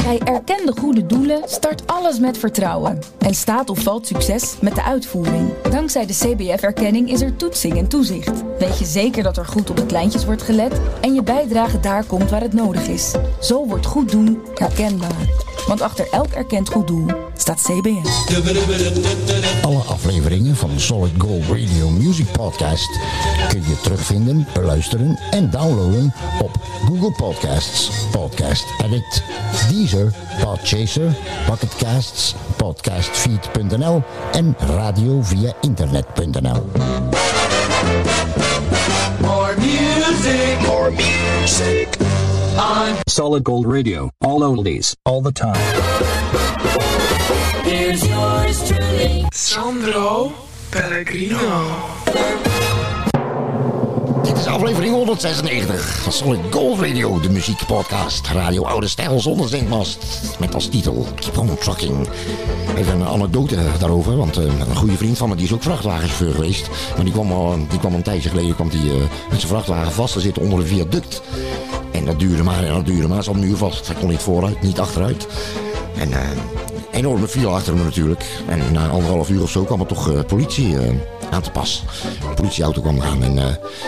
Bij 0.04 0.20
erkende 0.20 0.72
goede 0.80 1.06
doelen 1.06 1.42
start 1.46 1.88
alles 1.88 2.20
met 2.20 2.38
vertrouwen. 2.38 3.00
En 3.20 3.34
staat 3.34 3.70
of 3.70 3.80
valt 3.80 4.08
succes 4.08 4.56
met 4.62 4.76
de 4.76 4.84
uitvoering. 4.84 5.62
Dankzij 5.70 6.06
de 6.06 6.14
CBF-erkenning 6.14 7.12
is 7.12 7.22
er 7.22 7.36
toetsing 7.36 7.78
en 7.78 7.88
toezicht. 7.88 8.44
Weet 8.60 8.80
je 8.80 8.86
zeker 8.86 9.24
dat 9.24 9.38
er 9.38 9.46
goed 9.46 9.70
op 9.70 9.78
de 9.78 9.86
kleintjes 9.86 10.26
wordt 10.26 10.42
gelet 10.42 10.82
en 11.02 11.14
je 11.14 11.24
bijdrage 11.24 11.80
daar 11.80 12.04
komt 12.04 12.30
waar 12.30 12.42
het 12.42 12.54
nodig 12.54 12.88
is. 12.88 13.12
Zo 13.42 13.68
wordt 13.68 13.86
goed 13.86 14.12
doen 14.12 14.42
herkenbaar. 14.56 15.30
Want 15.68 15.82
achter 15.82 16.08
elk 16.12 16.32
erkend 16.32 16.70
goed 16.70 16.88
doel 16.88 17.06
staat. 17.42 17.70
Alle 19.62 19.80
afleveringen 19.80 20.56
van 20.56 20.70
Solid 20.76 21.12
Gold 21.18 21.44
Radio 21.44 21.90
Music 21.90 22.32
Podcast 22.32 23.00
kun 23.48 23.64
je 23.68 23.80
terugvinden, 23.82 24.48
beluisteren 24.54 25.20
en 25.32 25.50
downloaden 25.50 26.14
op 26.42 26.52
Google 26.86 27.12
Podcasts, 27.12 27.90
Podcast 28.12 28.66
Addict, 28.84 29.24
Deezer, 29.70 30.14
Podchaser, 30.44 31.16
Pocketcasts, 31.46 32.36
Podcastfeed.nl 32.56 34.04
en 34.32 34.56
radio 34.60 35.22
via 35.22 35.54
internet.nl. 35.62 36.64
More 39.22 39.56
music. 39.58 40.68
More 40.68 40.92
music. 40.92 41.88
On 42.58 42.96
Solid 43.10 43.44
Gold 43.44 43.66
Radio. 43.66 44.10
All 44.20 44.44
oldies, 44.44 44.94
all 45.04 45.22
the 45.22 45.32
time. 45.32 46.51
Here's 47.72 48.08
yours 48.08 48.68
truly. 48.68 49.26
Sandro 49.30 50.32
Pellegrino. 50.70 51.40
Dit 54.24 54.38
is 54.38 54.46
aflevering 54.46 54.94
196 54.94 56.02
van 56.02 56.12
Solid 56.12 56.40
Gold 56.50 56.80
Radio, 56.80 57.20
de 57.20 57.30
muziekpodcast. 57.30 58.28
Radio 58.28 58.64
Oude 58.64 58.88
Stijl 58.88 59.20
zonder 59.20 59.48
zinkmast. 59.48 60.06
Met 60.40 60.54
als 60.54 60.70
titel 60.70 61.08
Keep 61.16 61.38
on 61.38 61.58
Trucking. 61.58 62.08
Even 62.78 63.00
een 63.00 63.08
anekdote 63.08 63.58
daarover, 63.80 64.18
want 64.18 64.38
eh, 64.38 64.44
een 64.44 64.76
goede 64.76 64.98
vriend 64.98 65.18
van 65.18 65.30
me 65.30 65.36
die 65.36 65.46
is 65.46 65.54
ook 65.54 65.64
vrachtwagenchauffeur 65.64 66.34
geweest. 66.34 66.70
Maar 66.96 67.04
die 67.04 67.14
kwam, 67.14 67.32
al, 67.32 67.58
die 67.70 67.80
kwam 67.80 67.94
een 67.94 68.04
tijdje 68.04 68.30
geleden 68.30 68.56
kwam 68.56 68.70
die, 68.70 68.90
eh, 68.90 68.98
met 69.30 69.40
zijn 69.40 69.52
vrachtwagen 69.52 69.92
vast 69.92 70.14
te 70.14 70.20
zitten 70.20 70.44
onder 70.44 70.60
een 70.60 70.68
viaduct. 70.68 71.22
En 71.92 72.06
dat 72.06 72.20
duurde 72.20 72.44
maar 72.44 72.64
en 72.64 72.74
dat 72.74 72.86
duurde 72.86 73.08
maar. 73.08 73.24
Ze 73.24 73.32
had 73.32 73.42
een 73.42 73.48
uur 73.48 73.58
vast. 73.58 73.88
Hij 73.88 73.96
kon 73.96 74.10
niet 74.10 74.22
vooruit, 74.22 74.62
niet 74.62 74.80
achteruit. 74.80 75.28
En 75.98 76.12
eh, 76.14 76.20
enorme 76.92 77.28
file 77.28 77.48
achter 77.48 77.74
hem 77.74 77.84
natuurlijk. 77.84 78.26
En 78.48 78.72
na 78.72 78.88
anderhalf 78.88 79.30
uur 79.30 79.42
of 79.42 79.50
zo 79.52 79.64
kwam 79.64 79.80
er 79.80 79.86
toch 79.86 80.12
eh, 80.12 80.20
politie. 80.28 80.78
eh, 80.78 80.90
aan 81.32 81.42
te 81.42 81.52
pas. 81.52 81.84
Politieauto 82.36 82.82
kwam 82.82 83.02
aan 83.02 83.24
en 83.24 83.38
eh, 83.38 83.46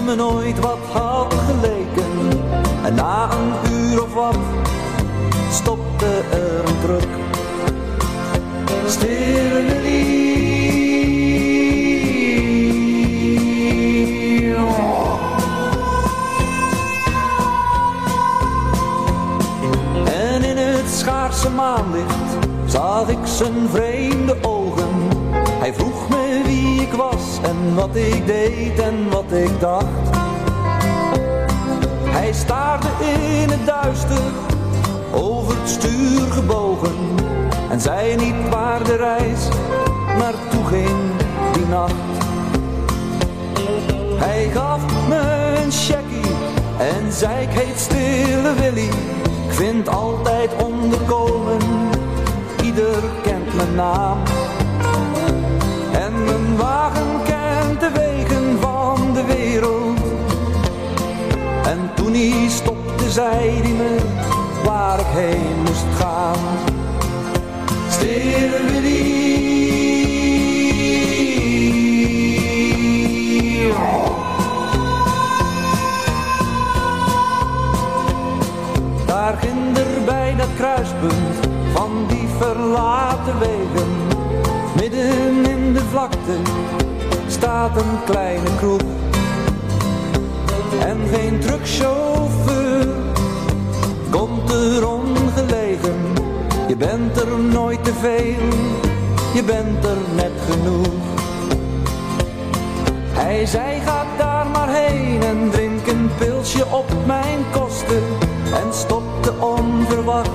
me 0.06 0.16
nooit 0.16 0.60
wat 0.60 0.78
had 0.92 1.34
geleken. 1.34 2.42
En 2.84 2.96
na 2.96 3.30
een 3.32 3.72
uur 3.72 4.04
of 4.04 4.14
wat, 4.14 4.38
stopte 5.52 6.22
er 6.32 6.60
een 6.60 6.80
truck. 6.82 7.08
Stille 8.88 9.64
En 20.06 20.44
in 20.44 20.58
het 20.58 20.90
schaarse 20.90 21.50
maanlicht 21.50 22.38
zag 22.66 23.08
ik 23.08 23.18
zijn 23.24 23.70
vreemde 23.70 24.36
ogen. 24.42 24.55
Hij 25.66 25.74
vroeg 25.74 26.10
me 26.10 26.42
wie 26.46 26.82
ik 26.82 26.94
was 26.94 27.40
en 27.42 27.76
wat 27.76 27.96
ik 27.96 28.26
deed 28.26 28.80
en 28.80 29.10
wat 29.10 29.32
ik 29.32 29.60
dacht. 29.60 30.10
Hij 32.04 32.34
staarde 32.34 32.88
in 33.00 33.50
het 33.50 33.66
duister, 33.66 34.32
over 35.14 35.58
het 35.60 35.70
stuur 35.70 36.32
gebogen. 36.32 36.96
En 37.70 37.82
zei 37.82 38.16
niet 38.16 38.50
waar 38.50 38.84
de 38.84 38.96
reis 38.96 39.48
naartoe 40.18 40.66
ging 40.66 41.00
die 41.54 41.66
nacht. 41.66 41.94
Hij 44.16 44.50
gaf 44.54 45.08
me 45.08 45.56
een 45.64 45.72
checkie 45.72 46.32
en 46.78 47.12
zei 47.12 47.42
ik 47.42 47.50
heet 47.52 47.80
Stille 47.80 48.54
Willy. 48.54 48.90
Ik 49.48 49.52
vind 49.52 49.90
altijd 49.90 50.50
onderkomen, 50.64 51.60
ieder 52.64 53.04
kent 53.24 53.56
mijn 53.56 53.76
naam. 53.76 54.18
Toen 62.06 62.14
hij 62.14 62.50
stopte, 62.50 63.12
zei 63.12 63.62
hij 63.62 63.72
me 63.72 63.98
waar 64.64 65.00
ik 65.00 65.06
heen 65.06 65.58
moest 65.66 65.86
gaan. 66.00 66.38
Stille 67.90 68.64
Willy. 68.72 69.24
Daar 79.06 79.38
ginder 79.38 79.86
bij 80.06 80.36
dat 80.36 80.48
kruispunt 80.56 81.48
van 81.74 82.06
die 82.08 82.28
verlaten 82.38 83.40
wegen, 83.40 83.92
midden 84.76 85.46
in 85.46 85.74
de 85.74 85.82
vlakte, 85.90 86.38
staat 87.28 87.78
een 87.78 88.04
kleine 88.06 88.56
kroeg. 88.58 89.05
En 90.86 90.98
geen 91.14 91.40
truckchauffeur 91.40 92.88
komt 94.10 94.52
er 94.52 94.88
ongelegen. 94.88 96.14
Je 96.68 96.76
bent 96.78 97.22
er 97.22 97.40
nooit 97.40 97.84
te 97.84 97.94
veel, 97.94 98.48
je 99.34 99.44
bent 99.46 99.86
er 99.86 99.98
net 100.16 100.32
genoeg. 100.50 101.04
Hij 103.10 103.46
zei 103.46 103.80
ga 103.80 104.06
daar 104.18 104.48
maar 104.48 104.70
heen 104.70 105.24
en 105.24 105.50
drink 105.52 105.88
een 105.88 106.10
pilsje 106.18 106.66
op 106.66 106.94
mijn 107.06 107.40
kosten. 107.52 108.04
En 108.54 108.74
stopte 108.74 109.34
onverwacht 109.40 110.30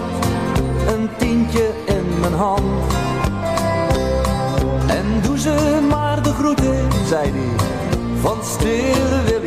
een 0.89 1.09
tientje 1.19 1.71
in 1.85 2.21
mijn 2.21 2.35
hand. 2.35 2.93
En 4.87 5.21
doe 5.23 5.39
ze 5.39 5.81
maar 5.89 6.23
de 6.23 6.33
groeten, 6.33 6.89
zei 7.07 7.31
hij, 7.31 7.67
van 8.21 8.39
stille. 8.45 9.40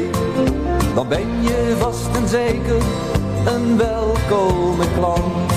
Dan 0.95 1.07
ben 1.07 1.43
je 1.43 1.75
vast 1.79 2.15
en 2.15 2.27
zeker 2.27 2.81
een 3.45 3.77
welkome 3.77 4.85
klant. 4.97 5.51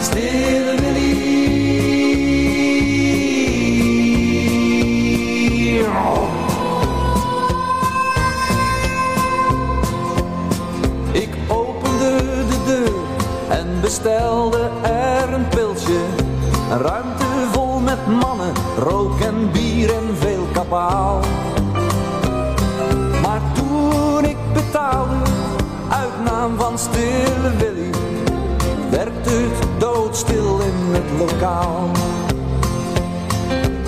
Stille 0.00 0.74
Willy. 0.80 1.28
Ik 11.12 11.30
opende 11.48 12.16
de 12.48 12.62
deur 12.66 12.92
en 13.48 13.80
bestelde 13.80 14.70
er 14.82 15.32
een 15.32 15.48
pilsje. 15.48 16.00
Een 16.70 16.78
ruimte 16.78 17.24
vol 17.52 17.80
met 17.80 18.06
mannen, 18.06 18.52
rook 18.78 19.20
en 19.20 19.52
bier 19.52 19.94
en 19.94 20.16
veel 20.16 20.46
kabaal. 20.52 21.20
Naam 26.38 26.56
van 26.56 26.78
Stille 26.78 27.50
Willy, 27.56 27.90
werd 28.90 29.24
het 29.30 29.80
doodstil 29.80 30.60
in 30.60 30.94
het 30.94 31.18
lokaal. 31.18 31.90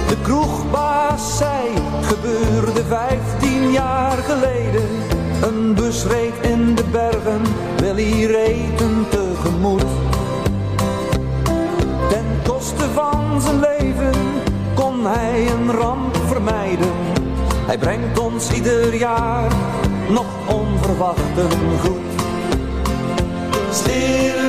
De 0.09 0.17
kroegbaas 0.23 1.37
zei, 1.37 1.69
gebeurde 2.03 2.85
vijftien 2.85 3.71
jaar 3.73 4.17
geleden. 4.17 4.89
Een 5.43 5.75
bus 5.75 6.05
reed 6.05 6.35
in 6.41 6.75
de 6.75 6.85
bergen, 6.91 7.43
Willy 7.77 8.25
reed 8.25 8.81
hem 8.81 9.07
tegemoet. 9.09 9.91
Ten 12.09 12.27
koste 12.47 12.91
van 12.95 13.41
zijn 13.41 13.61
leven 13.61 14.15
kon 14.75 15.07
hij 15.07 15.51
een 15.51 15.73
ramp 15.73 16.17
vermijden. 16.27 16.95
Hij 17.67 17.79
brengt 17.79 18.19
ons 18.19 18.53
ieder 18.53 18.95
jaar 18.95 19.53
nog 20.09 20.27
onverwacht 20.49 21.37
een 21.37 21.79
goed. 21.81 22.20
Stille 23.73 24.40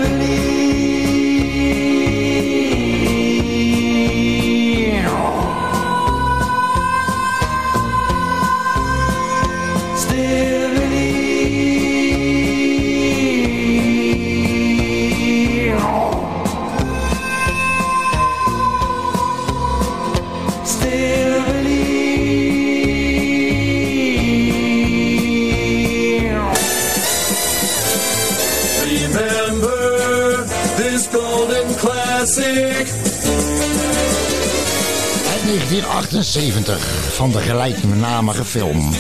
1978 35.80 37.14
van 37.14 37.32
de 37.32 37.40
gelijknamige 37.40 38.46
film. 38.46 38.94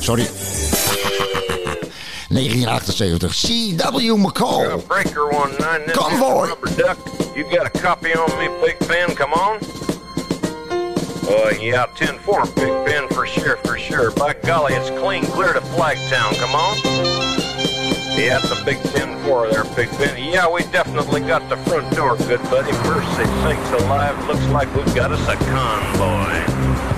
Sorry. 0.00 0.26
1978. 2.28 3.34
C.W. 3.34 4.16
McCall. 4.16 4.82
Breaker 4.86 5.28
one 5.28 5.50
nine. 5.58 5.82
This 5.86 5.96
Convoy. 5.96 6.48
Duck. 6.76 6.98
You 7.34 7.44
got 7.50 7.66
a 7.66 7.70
copy 7.80 8.14
on 8.14 8.38
me, 8.38 8.48
Big 8.64 8.88
Ben? 8.88 9.14
Come 9.16 9.32
on. 9.32 9.58
Uh, 11.28 11.50
yeah, 11.60 11.86
10-4, 11.94 12.54
Big 12.54 12.84
Ben, 12.86 13.08
for 13.08 13.26
sure, 13.26 13.56
for 13.58 13.78
sure. 13.78 14.10
By 14.12 14.34
golly, 14.44 14.74
it's 14.74 14.90
clean 15.00 15.24
clear 15.24 15.52
to 15.52 15.60
Flagtown. 15.60 16.34
Come 16.38 16.54
on. 16.54 17.27
Yeah, 18.18 18.40
it's 18.42 18.50
a 18.50 18.64
big 18.64 18.78
10-4 18.78 19.52
there, 19.52 19.64
Big 19.76 19.88
Ben. 19.96 20.20
Yeah, 20.20 20.50
we 20.50 20.62
definitely 20.72 21.20
got 21.20 21.48
the 21.48 21.56
front 21.70 21.94
door, 21.94 22.16
good 22.16 22.42
buddy. 22.50 22.72
Mercy 22.72 23.24
sakes 23.44 23.82
alive. 23.84 24.26
Looks 24.26 24.44
like 24.48 24.74
we've 24.74 24.92
got 24.92 25.12
us 25.12 25.28
a 25.28 25.36
convoy. 25.36 26.97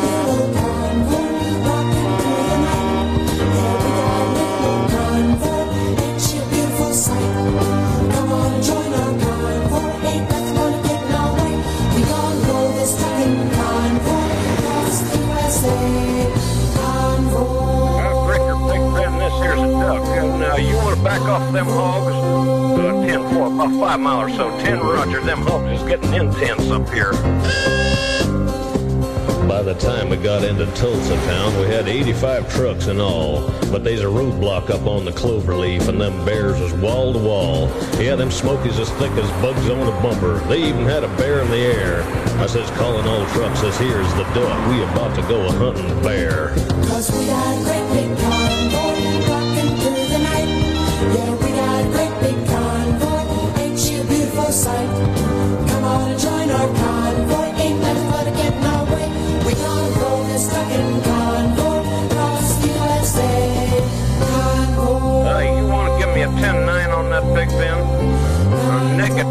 Them 21.65 21.73
hogs? 21.73 22.15
Uh, 22.15 23.17
10-4, 23.17 23.53
about 23.53 23.79
five 23.79 23.99
mile 23.99 24.21
or 24.21 24.29
so. 24.29 24.49
10 24.61 24.79
Roger, 24.79 25.21
them 25.21 25.41
hogs 25.41 25.81
is 25.81 25.87
getting 25.87 26.13
intense 26.13 26.69
up 26.71 26.89
here. 26.89 27.11
By 29.47 29.61
the 29.63 29.75
time 29.75 30.09
we 30.09 30.17
got 30.17 30.43
into 30.43 30.65
Tulsa 30.73 31.15
town, 31.25 31.59
we 31.59 31.67
had 31.67 31.87
85 31.87 32.51
trucks 32.53 32.87
in 32.87 32.99
all. 32.99 33.49
But 33.71 33.83
there's 33.83 34.01
a 34.01 34.05
roadblock 34.05 34.69
up 34.69 34.87
on 34.87 35.05
the 35.05 35.11
cloverleaf, 35.11 35.87
and 35.87 35.99
them 35.99 36.25
bears 36.25 36.59
was 36.59 36.73
wall 36.73 37.13
to 37.13 37.19
wall. 37.19 37.67
Yeah, 37.99 38.15
them 38.15 38.31
smokies 38.31 38.79
as 38.79 38.89
thick 38.91 39.11
as 39.11 39.29
bugs 39.41 39.69
on 39.69 39.87
a 39.87 40.01
bumper. 40.01 40.39
They 40.47 40.63
even 40.63 40.85
had 40.85 41.03
a 41.03 41.15
bear 41.17 41.41
in 41.41 41.51
the 41.51 41.57
air. 41.57 42.03
I 42.39 42.47
says, 42.47 42.71
calling 42.71 43.05
all 43.07 43.25
trucks, 43.33 43.59
says, 43.59 43.77
here's 43.77 44.11
the 44.13 44.23
duck. 44.33 44.69
We 44.69 44.81
about 44.83 45.15
to 45.15 45.21
go 45.23 45.45
a 45.45 45.51
hunting 45.51 46.01
bear. 46.01 46.55
Cause 46.87 47.11
we 47.11 47.27
got 47.27 47.63
great 47.65 48.07
big 48.09 48.17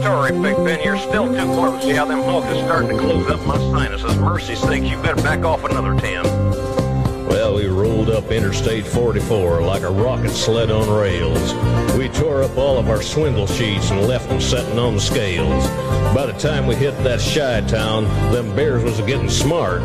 Negatory, 0.00 0.42
Big 0.42 0.56
Ben. 0.64 0.82
You're 0.82 0.96
still 0.96 1.26
too 1.26 1.44
close. 1.44 1.84
Yeah, 1.84 2.06
them 2.06 2.22
hogs 2.22 2.46
is 2.46 2.64
starting 2.64 2.90
to 2.90 2.98
close 2.98 3.30
up 3.30 3.44
my 3.46 3.58
sinuses. 3.58 4.16
Mercy 4.16 4.54
sakes, 4.54 4.86
you 4.86 4.96
better 5.02 5.20
back 5.22 5.44
off 5.44 5.64
another 5.64 5.98
10. 6.00 6.24
Well, 7.26 7.54
we 7.56 7.66
rolled 7.66 8.08
up 8.08 8.30
Interstate 8.30 8.86
44 8.86 9.62
like 9.62 9.82
a 9.82 9.90
rocket 9.90 10.30
sled 10.30 10.70
on 10.70 10.88
rails. 10.88 11.52
We 11.98 12.08
tore 12.08 12.42
up 12.42 12.56
all 12.56 12.78
of 12.78 12.88
our 12.88 13.02
swindle 13.02 13.46
sheets 13.46 13.90
and 13.90 14.06
left 14.06 14.28
them 14.28 14.40
setting 14.40 14.78
on 14.78 14.94
the 14.94 15.00
scales. 15.00 15.66
By 16.14 16.26
the 16.26 16.32
time 16.32 16.66
we 16.66 16.74
hit 16.74 16.96
that 17.04 17.20
shy 17.20 17.60
town, 17.62 18.04
them 18.32 18.54
bears 18.56 18.82
was 18.82 19.00
getting 19.02 19.28
smart. 19.28 19.82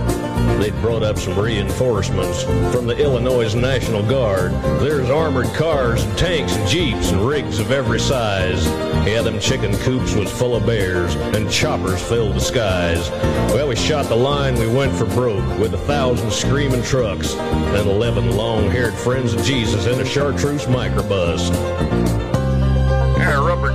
They'd 0.60 0.80
brought 0.82 1.04
up 1.04 1.18
some 1.18 1.38
reinforcements 1.38 2.44
from 2.44 2.88
the 2.88 2.98
Illinois 2.98 3.54
National 3.56 4.08
Guard. 4.08 4.52
There's 4.80 5.10
armored 5.10 5.48
cars 5.56 6.04
and 6.04 6.18
tanks 6.18 6.56
and 6.56 6.68
jeeps 6.68 7.12
and 7.12 7.28
rigs 7.28 7.60
of 7.60 7.72
every 7.72 8.00
size. 8.00 8.66
Yeah, 9.06 9.22
them 9.22 9.40
chicken 9.40 9.76
coops 9.80 10.16
was 10.16 10.32
full 10.32 10.56
of 10.56 10.66
bears 10.66 11.16
and 11.16 11.52
choppers 11.52 12.02
filled 12.02 12.36
the 12.36 12.42
skies. 12.42 13.10
Well, 13.54 13.68
we 13.68 13.76
shot 13.76 14.06
the 14.06 14.16
line, 14.16 14.56
we 14.56 14.68
went 14.68 14.96
for 14.96 15.06
broke 15.06 15.60
with 15.60 15.74
a 15.74 15.80
thousand 15.80 16.32
screaming 16.32 16.84
trucks 16.84 17.36
and 17.36 17.90
eleven 17.90 18.36
long-haired 18.36 18.94
friends 18.94 19.34
of 19.34 19.44
Jesus 19.44 19.86
in 19.86 20.00
a 20.00 20.06
chartreuse 20.06 20.66
microbus. 20.66 21.50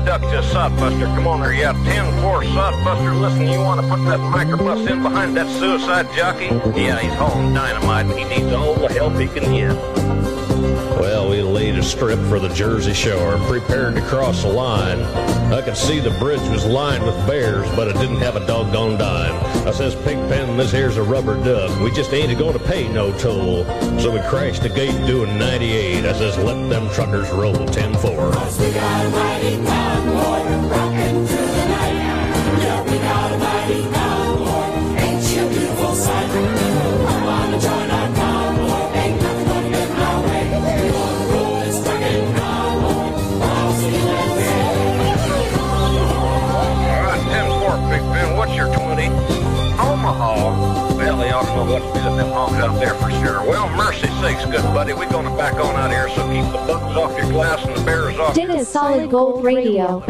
Duck 0.05 0.23
to 0.23 0.43
Sodbuster. 0.43 1.07
Come 1.15 1.27
on 1.27 1.41
there, 1.41 1.53
yeah. 1.53 1.73
10-4 1.73 2.45
Sodbuster. 2.45 3.21
Listen, 3.21 3.49
you 3.49 3.61
want 3.61 3.81
to 3.81 3.87
put 3.87 4.05
that 4.07 4.19
microbus 4.19 4.91
in 4.91 5.03
behind 5.03 5.37
that 5.37 5.49
suicide 5.59 6.07
jockey? 6.17 6.47
Yeah, 6.81 6.99
he's 6.99 7.13
hauling 7.15 7.55
dynamite 7.55 8.07
and 8.07 8.19
he 8.19 8.25
needs 8.25 8.53
all 8.53 8.75
the 8.75 8.89
help 8.93 9.15
he 9.15 9.29
can 9.29 9.53
get. 9.53 10.10
Well, 10.61 11.31
we 11.31 11.43
laid 11.43 11.77
a 11.77 11.83
strip 11.83 12.19
for 12.29 12.39
the 12.39 12.49
Jersey 12.51 12.93
Shore 12.93 13.35
and 13.35 13.43
prepared 13.45 13.95
to 13.95 14.03
cross 14.03 14.43
the 14.43 14.49
line. 14.49 15.01
I 15.53 15.63
could 15.63 15.77
see 15.77 16.01
the 16.01 16.11
bridge 16.19 16.47
was 16.49 16.65
lined 16.65 17.05
with 17.05 17.15
bears, 17.27 17.69
but 17.77 17.89
it 17.89 17.95
didn't 17.95 18.19
have 18.19 18.37
a 18.37 18.47
doggone 18.47 18.99
dime. 18.99 19.35
I 19.67 19.73
says, 19.73 19.95
Pigpen, 19.95 20.57
this 20.57 20.73
here's 20.73 20.97
a 20.97 21.03
rubber 21.03 21.43
duck. 21.43 21.79
We 21.81 21.91
just 21.91 22.13
ain't 22.13 22.37
going 22.39 22.59
to 22.59 22.65
pay 22.65 22.89
no 22.89 23.17
toll. 23.19 23.65
So 23.99 24.13
we 24.13 24.21
crashed 24.29 24.63
the 24.63 24.69
gate 24.69 25.07
doing 25.07 25.39
98. 25.39 26.05
I 26.05 26.13
says, 26.13 26.37
let 26.39 26.69
them 26.69 26.89
truckers 26.91 27.31
roll 27.31 27.55
10-4. 27.55 30.20
They 51.31 51.37
ought 51.37 51.95
to 51.95 52.17
them 52.17 52.33
hogs 52.33 52.55
out 52.55 52.81
there 52.81 52.95
for 52.95 53.11
sure. 53.11 53.41
Well, 53.47 53.69
mercy 53.77 54.09
sakes, 54.21 54.45
good 54.47 54.63
buddy. 54.75 54.93
We're 54.95 55.09
going 55.09 55.27
to 55.27 55.37
back 55.37 55.55
on 55.55 55.77
out 55.77 55.91
here, 55.91 56.09
so 56.09 56.27
keep 56.29 56.45
the 56.51 56.59
buttons 56.67 56.97
off 56.97 57.17
your 57.17 57.31
glass 57.31 57.65
and 57.65 57.77
the 57.77 57.85
bears 57.85 58.19
off 58.19 58.35
Dit 58.35 58.49
is 58.49 58.69
Solid 58.69 59.11
Gold 59.11 59.45
Radio. 59.45 60.03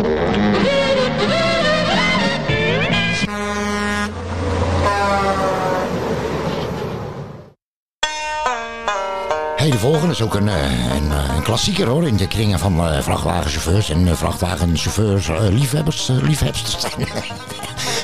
Hey, 9.57 9.71
de 9.71 9.79
volgende 9.79 10.13
is 10.13 10.23
ook 10.23 10.35
een, 10.35 10.49
eh, 10.49 10.95
een, 10.95 11.13
eh, 11.13 11.37
een 11.37 11.43
klassieker 11.43 11.87
hoor. 11.87 12.07
In 12.07 12.17
de 12.17 12.29
kringen 12.29 12.59
van 12.59 12.87
eh, 12.87 13.03
vrachtwagenchauffeurs 13.03 13.91
en 13.91 14.09
eh, 14.09 14.15
vrachtwagenchauffeurs, 14.15 15.29
eh, 15.29 15.49
liefhebbers, 15.49 16.09
liefhebbers. 16.09 16.85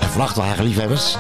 En 0.01 0.09
vrachtwagenliefhebbers. 0.17 1.17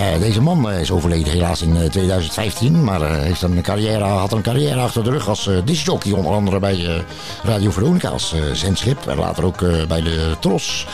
Eh, 0.00 0.20
deze 0.20 0.40
man 0.40 0.70
eh, 0.70 0.80
is 0.80 0.90
overleden 0.90 1.32
helaas 1.32 1.62
in 1.62 1.76
eh, 1.76 1.88
2015. 1.88 2.84
Maar 2.84 3.02
eh, 3.02 3.22
heeft 3.22 3.42
een 3.42 3.62
carrière, 3.62 4.04
had 4.04 4.32
een 4.32 4.42
carrière 4.42 4.80
achter 4.80 5.04
de 5.04 5.10
rug 5.10 5.28
als 5.28 5.46
eh 5.46 5.56
discjockey. 5.64 6.12
Onder 6.12 6.32
andere 6.32 6.58
bij 6.58 7.04
Radio 7.42 7.70
Veronica 7.70 8.08
als 8.08 8.34
zendschip. 8.52 9.06
En 9.06 9.18
later 9.18 9.44
ook 9.44 9.58
bij 9.88 10.00
de 10.00 10.36
Tros. 10.40 10.86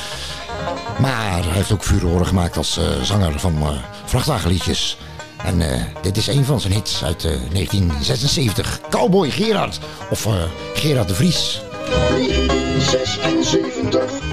Maar 0.99 1.43
hij 1.43 1.53
heeft 1.53 1.73
ook 1.73 1.85
furoren 1.85 2.27
gemaakt 2.27 2.57
als 2.57 2.81
zanger 3.03 3.41
van 3.41 3.59
vrachtwagenliedjes. 4.05 4.97
En 5.45 5.63
dit 6.03 6.17
is 6.17 6.27
een 6.27 6.45
van 6.45 6.61
zijn 6.61 6.73
hits 6.73 7.05
uit 7.05 7.25
eh, 7.25 7.31
1976. 7.31 8.81
Cowboy 8.91 9.31
Gerard. 9.31 9.79
Of 10.11 10.29
Gerard 10.75 11.09
de 11.09 11.15
Vries. 11.15 11.61
1976. 11.89 14.26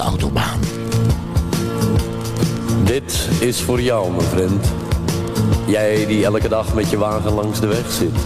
Autobaan. 0.00 0.58
Dit 2.84 3.28
is 3.40 3.60
voor 3.60 3.80
jou, 3.80 4.10
mijn 4.10 4.28
vriend. 4.28 4.66
Jij 5.66 6.06
die 6.06 6.24
elke 6.24 6.48
dag 6.48 6.74
met 6.74 6.90
je 6.90 6.98
wagen 6.98 7.32
langs 7.32 7.60
de 7.60 7.66
weg 7.66 7.90
zit. 7.90 8.16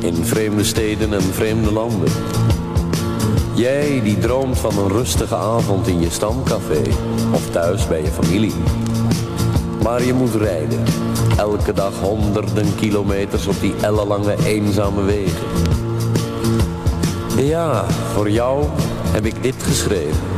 In 0.00 0.24
vreemde 0.24 0.64
steden 0.64 1.12
en 1.12 1.22
vreemde 1.22 1.72
landen. 1.72 2.12
Jij 3.54 4.00
die 4.02 4.18
droomt 4.18 4.58
van 4.58 4.78
een 4.78 4.88
rustige 4.88 5.36
avond 5.36 5.86
in 5.86 6.00
je 6.00 6.10
stamcafé 6.10 6.82
of 7.32 7.50
thuis 7.50 7.88
bij 7.88 8.02
je 8.02 8.10
familie. 8.10 8.54
Maar 9.82 10.02
je 10.02 10.14
moet 10.14 10.34
rijden. 10.34 10.82
Elke 11.36 11.72
dag 11.72 11.92
honderden 12.00 12.74
kilometers 12.74 13.46
op 13.46 13.60
die 13.60 13.74
ellenlange 13.80 14.36
eenzame 14.46 15.02
wegen. 15.02 15.46
Ja, 17.36 17.84
voor 18.12 18.30
jou 18.30 18.64
heb 19.12 19.24
ik 19.24 19.42
dit 19.42 19.62
geschreven. 19.62 20.33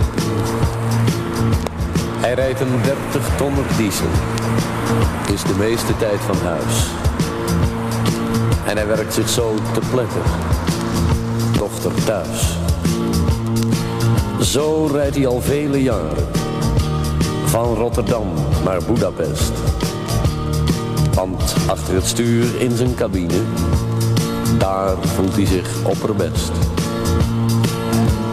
Hij 2.26 2.34
rijdt 2.34 2.60
een 2.60 2.82
30 2.82 3.36
tonner 3.36 3.64
diesel. 3.76 4.06
Is 5.32 5.42
de 5.42 5.54
meeste 5.58 5.96
tijd 5.96 6.20
van 6.20 6.36
huis. 6.36 6.90
En 8.66 8.76
hij 8.76 8.86
werkt 8.86 9.14
zich 9.14 9.28
zo 9.28 9.54
te 9.72 9.80
pletter. 9.90 10.22
Dochter 11.58 12.04
thuis. 12.04 12.56
Zo 14.40 14.88
rijdt 14.92 15.16
hij 15.16 15.26
al 15.26 15.40
vele 15.40 15.82
jaren. 15.82 16.26
Van 17.44 17.74
Rotterdam 17.74 18.26
naar 18.64 18.82
Budapest. 18.82 19.52
Want 21.14 21.54
achter 21.66 21.94
het 21.94 22.06
stuur 22.06 22.60
in 22.60 22.76
zijn 22.76 22.94
cabine, 22.94 23.40
daar 24.58 24.96
voelt 25.00 25.34
hij 25.34 25.46
zich 25.46 25.84
opperbest. 25.84 26.52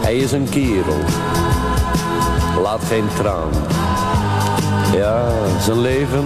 Hij 0.00 0.16
is 0.16 0.32
een 0.32 0.48
kerel, 0.48 1.04
laat 2.64 2.84
geen 2.84 3.08
traan. 3.14 3.50
Ja, 4.92 5.28
zijn 5.60 5.80
leven 5.80 6.24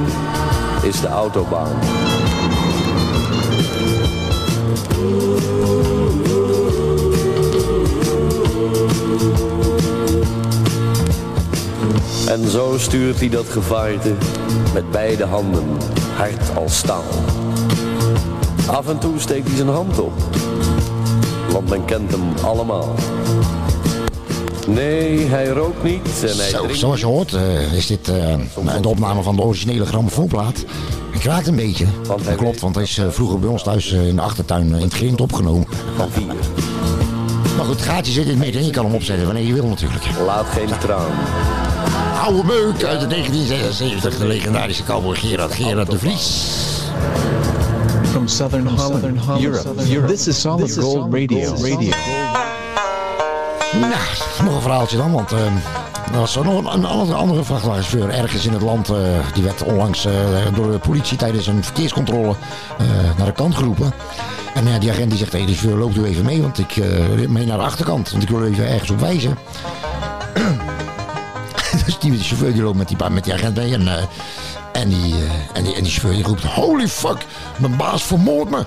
is 0.82 1.00
de 1.00 1.06
autobaan. 1.06 1.72
En 12.28 12.50
zo 12.50 12.78
stuurt 12.78 13.18
hij 13.18 13.28
dat 13.28 13.46
gevaarte 13.48 14.14
met 14.74 14.90
beide 14.90 15.24
handen, 15.24 15.66
hard 16.16 16.56
als 16.56 16.76
staal. 16.76 17.04
Af 18.66 18.88
en 18.88 18.98
toe 18.98 19.18
steekt 19.18 19.46
hij 19.46 19.56
zijn 19.56 19.68
hand 19.68 19.98
op, 19.98 20.12
want 21.52 21.68
men 21.68 21.84
kent 21.84 22.10
hem 22.10 22.22
allemaal. 22.44 22.94
Nee, 24.68 25.26
hij 25.26 25.46
rookt 25.46 25.82
niet 25.82 26.22
en 26.22 26.36
hij 26.36 26.48
Zo, 26.48 26.58
drinkt 26.58 26.78
zoals 26.78 27.00
je 27.00 27.06
hoort 27.06 27.32
eh, 27.32 27.72
is 27.72 27.86
dit 27.86 28.08
eh, 28.08 28.34
de 28.80 28.88
opname 28.88 29.22
van 29.22 29.36
de 29.36 29.42
originele 29.42 29.86
grammofoonplaat. 29.86 30.64
Hij 31.10 31.20
kraakt 31.20 31.46
een 31.46 31.56
beetje. 31.56 31.86
Dat 32.06 32.36
klopt, 32.36 32.60
want 32.60 32.74
hij 32.74 32.84
is 32.84 32.98
eh, 32.98 33.04
vroeger 33.10 33.38
bij 33.38 33.48
ons 33.48 33.62
thuis 33.62 33.92
in 33.92 34.16
de 34.16 34.22
achtertuin 34.22 34.66
in 34.66 34.82
het 34.82 34.94
grind 34.94 35.20
opgenomen. 35.20 35.66
Van 35.96 36.10
vier. 36.10 36.34
Maar 37.56 37.66
goed, 37.66 37.74
het 37.74 37.84
gaatje 37.84 38.12
zit 38.12 38.24
in 38.24 38.30
het 38.30 38.38
midden 38.38 38.60
en 38.60 38.66
je 38.66 38.72
kan 38.72 38.84
hem 38.84 38.94
opzetten 38.94 39.26
wanneer 39.26 39.44
je 39.44 39.52
wil 39.52 39.66
natuurlijk. 39.66 40.04
Laat 40.24 40.46
geen 40.46 40.78
traan. 40.78 41.10
Oude 42.22 42.44
meuk 42.44 42.84
uit 42.84 43.00
de 43.00 43.06
1976, 43.06 44.18
de 44.18 44.26
legendarische 44.26 44.84
cowboy 44.84 45.14
Gerard, 45.16 45.54
Gerard 45.54 45.90
de 45.90 45.98
Vries. 45.98 46.66
From 48.10 48.28
Southern 48.28 48.66
Holland, 48.66 49.04
Europe. 49.40 49.92
Europe. 49.92 50.12
This 50.12 50.26
is 50.26 50.40
Solid 50.40 50.76
Gold 50.78 51.12
Radio. 51.12 51.54
Radio. 51.54 52.17
Nou, 53.80 53.92
nog 54.44 54.54
een 54.54 54.60
verhaaltje 54.60 54.96
dan, 54.96 55.12
want 55.12 55.32
eh, 55.32 55.38
er 56.12 56.18
was 56.18 56.34
nog 56.34 56.74
een, 56.74 56.84
andere, 56.84 57.14
andere 57.14 57.44
vrachtwagenchauffeur 57.44 58.10
ergens 58.10 58.46
in 58.46 58.52
het 58.52 58.62
land. 58.62 58.88
eh, 58.88 58.96
die 59.34 59.42
werd 59.42 59.62
onlangs 59.62 60.04
eh, 60.04 60.12
door 60.54 60.72
de 60.72 60.78
politie 60.78 61.16
tijdens 61.16 61.46
een 61.46 61.64
verkeerscontrole 61.64 62.34
eh, 62.78 62.86
naar 63.16 63.26
de 63.26 63.32
kant 63.32 63.54
geroepen. 63.54 63.92
En 64.54 64.80
die 64.80 64.90
agent 64.90 65.10
die 65.10 65.18
zegt, 65.18 65.32
hé, 65.32 65.38
de 65.44 65.54
chauffeur 65.54 65.76
loopt 65.76 65.96
u 65.96 66.04
even 66.04 66.24
mee, 66.24 66.42
want 66.42 66.58
ik 66.58 66.76
mee 67.28 67.46
naar 67.46 67.58
de 67.58 67.64
achterkant. 67.64 68.10
Want 68.10 68.22
ik 68.22 68.28
wil 68.28 68.44
even 68.44 68.68
ergens 68.68 68.90
op 68.90 69.00
wijzen. 69.00 69.38
dus 71.86 71.98
die 71.98 72.18
chauffeur 72.18 72.52
die 72.52 72.62
loopt 72.62 72.76
met 72.76 72.88
die, 72.88 72.96
met 73.10 73.24
die 73.24 73.32
agent 73.32 73.56
mee 73.56 73.72
en, 73.72 73.88
en, 74.72 74.88
die, 74.88 75.14
en, 75.52 75.64
die, 75.64 75.74
en 75.74 75.82
die 75.82 75.92
chauffeur 75.92 76.12
die 76.12 76.24
roept, 76.24 76.44
holy 76.44 76.88
fuck, 76.88 77.26
mijn 77.56 77.76
baas 77.76 78.02
vermoordt 78.02 78.50
me. 78.50 78.64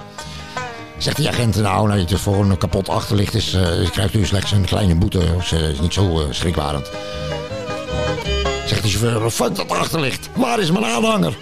Zegt 1.02 1.18
die 1.18 1.30
agent, 1.30 1.56
nou, 1.56 1.88
nou 1.88 2.00
het 2.00 2.12
is 2.12 2.22
voor 2.22 2.46
een 2.46 2.58
kapot 2.58 2.90
achterlicht 2.90 3.34
is, 3.34 3.54
eh 3.54 3.90
krijgt 3.92 4.14
u 4.14 4.26
slechts 4.26 4.52
een 4.52 4.66
kleine 4.66 4.96
boete. 4.96 5.20
Dat 5.20 5.60
is 5.60 5.80
niet 5.80 5.94
zo 5.94 6.20
eh, 6.20 6.26
schrikbarend. 6.30 6.90
Zegt 8.66 8.84
de 8.84 8.90
chauffeur, 8.90 9.30
fuck 9.30 9.56
dat 9.56 9.70
achterlicht. 9.70 10.30
Waar 10.36 10.60
is 10.60 10.72
mijn 10.72 10.86
aanhanger? 10.86 11.38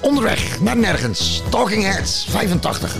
Onderweg 0.00 0.60
naar 0.60 0.76
nergens. 0.76 1.42
Talking 1.50 1.82
Heads, 1.82 2.26
85. 2.30 2.96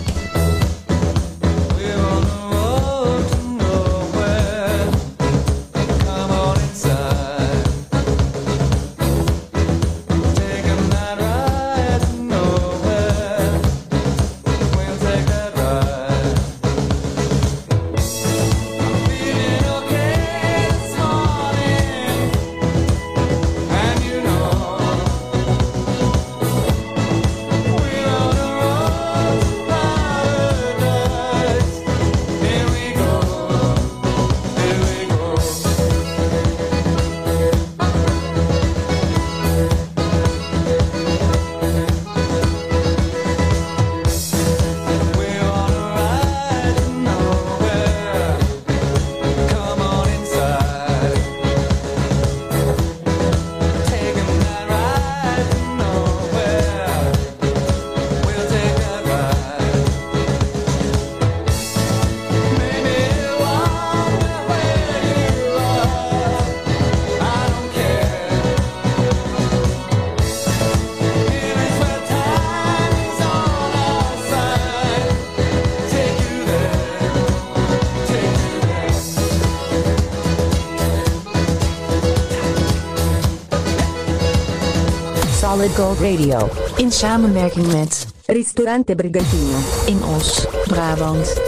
Solid 85.59 85.77
Gold 85.77 86.01
Radio. 86.01 86.49
In 86.77 86.93
samenwerking 86.93 87.67
met 87.73 88.07
Ristorante 88.27 88.95
Brigantino 88.95 89.59
in 89.87 90.05
Os, 90.17 90.47
Brabant. 90.67 91.41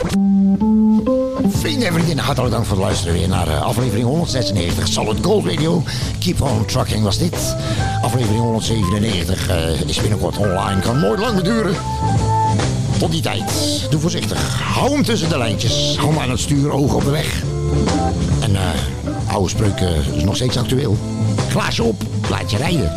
Vrienden 1.48 1.86
en 1.86 1.92
vriendinnen, 1.92 2.24
hartelijk 2.24 2.52
dank 2.52 2.64
voor 2.64 2.76
het 2.76 2.84
luisteren 2.84 3.14
weer 3.14 3.28
naar 3.28 3.48
eh, 3.48 3.62
aflevering 3.62 4.06
196 4.06 4.88
Solid 4.88 5.24
Gold 5.24 5.46
Radio. 5.46 5.82
Keep 6.18 6.42
on 6.42 6.64
trucking 6.64 7.02
was 7.02 7.18
dit. 7.18 7.56
Aflevering 8.02 8.40
197 8.40 9.48
eh, 9.48 9.80
is 9.80 10.00
binnenkort 10.00 10.36
online, 10.36 10.80
kan 10.80 11.00
nooit 11.00 11.20
lang 11.20 11.40
duren. 11.40 11.74
Tot 12.98 13.10
die 13.10 13.22
tijd, 13.22 13.86
doe 13.90 14.00
voorzichtig. 14.00 14.60
Hou 14.74 14.92
hem 14.92 15.04
tussen 15.04 15.28
de 15.28 15.38
lijntjes. 15.38 15.96
Hou 15.96 16.10
hem 16.10 16.22
aan 16.22 16.30
het 16.30 16.40
stuur, 16.40 16.70
ogen 16.70 16.96
op 16.96 17.04
de 17.04 17.10
weg. 17.10 17.42
En 18.40 18.56
eh 18.56 19.00
oude 19.32 19.48
spreuk 19.48 19.80
eh, 19.80 20.16
is 20.16 20.24
nog 20.24 20.36
steeds 20.36 20.56
actueel. 20.56 20.96
Glaasje 21.48 21.82
op, 21.82 22.02
laat 22.30 22.50
je 22.50 22.56
rijden. 22.56 22.92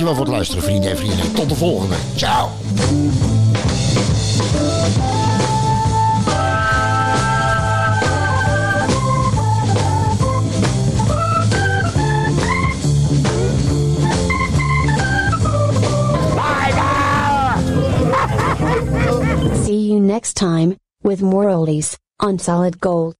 Dankjewel 0.00 0.26
voor 0.26 0.34
het 0.34 0.44
luisteren, 0.44 0.64
vrienden 0.64 0.90
en 0.90 0.96
vrienden. 0.96 1.32
Tot 1.32 1.48
de 1.48 1.54
volgende. 1.54 1.96
Ciao. 2.16 2.48
See 19.64 19.86
you 19.86 20.00
next 20.00 20.34
time 20.34 20.76
with 21.02 21.20
more 21.20 21.48
oldies 21.48 21.96
on 22.16 22.38
Solid 22.38 22.76
Gold. 22.80 23.19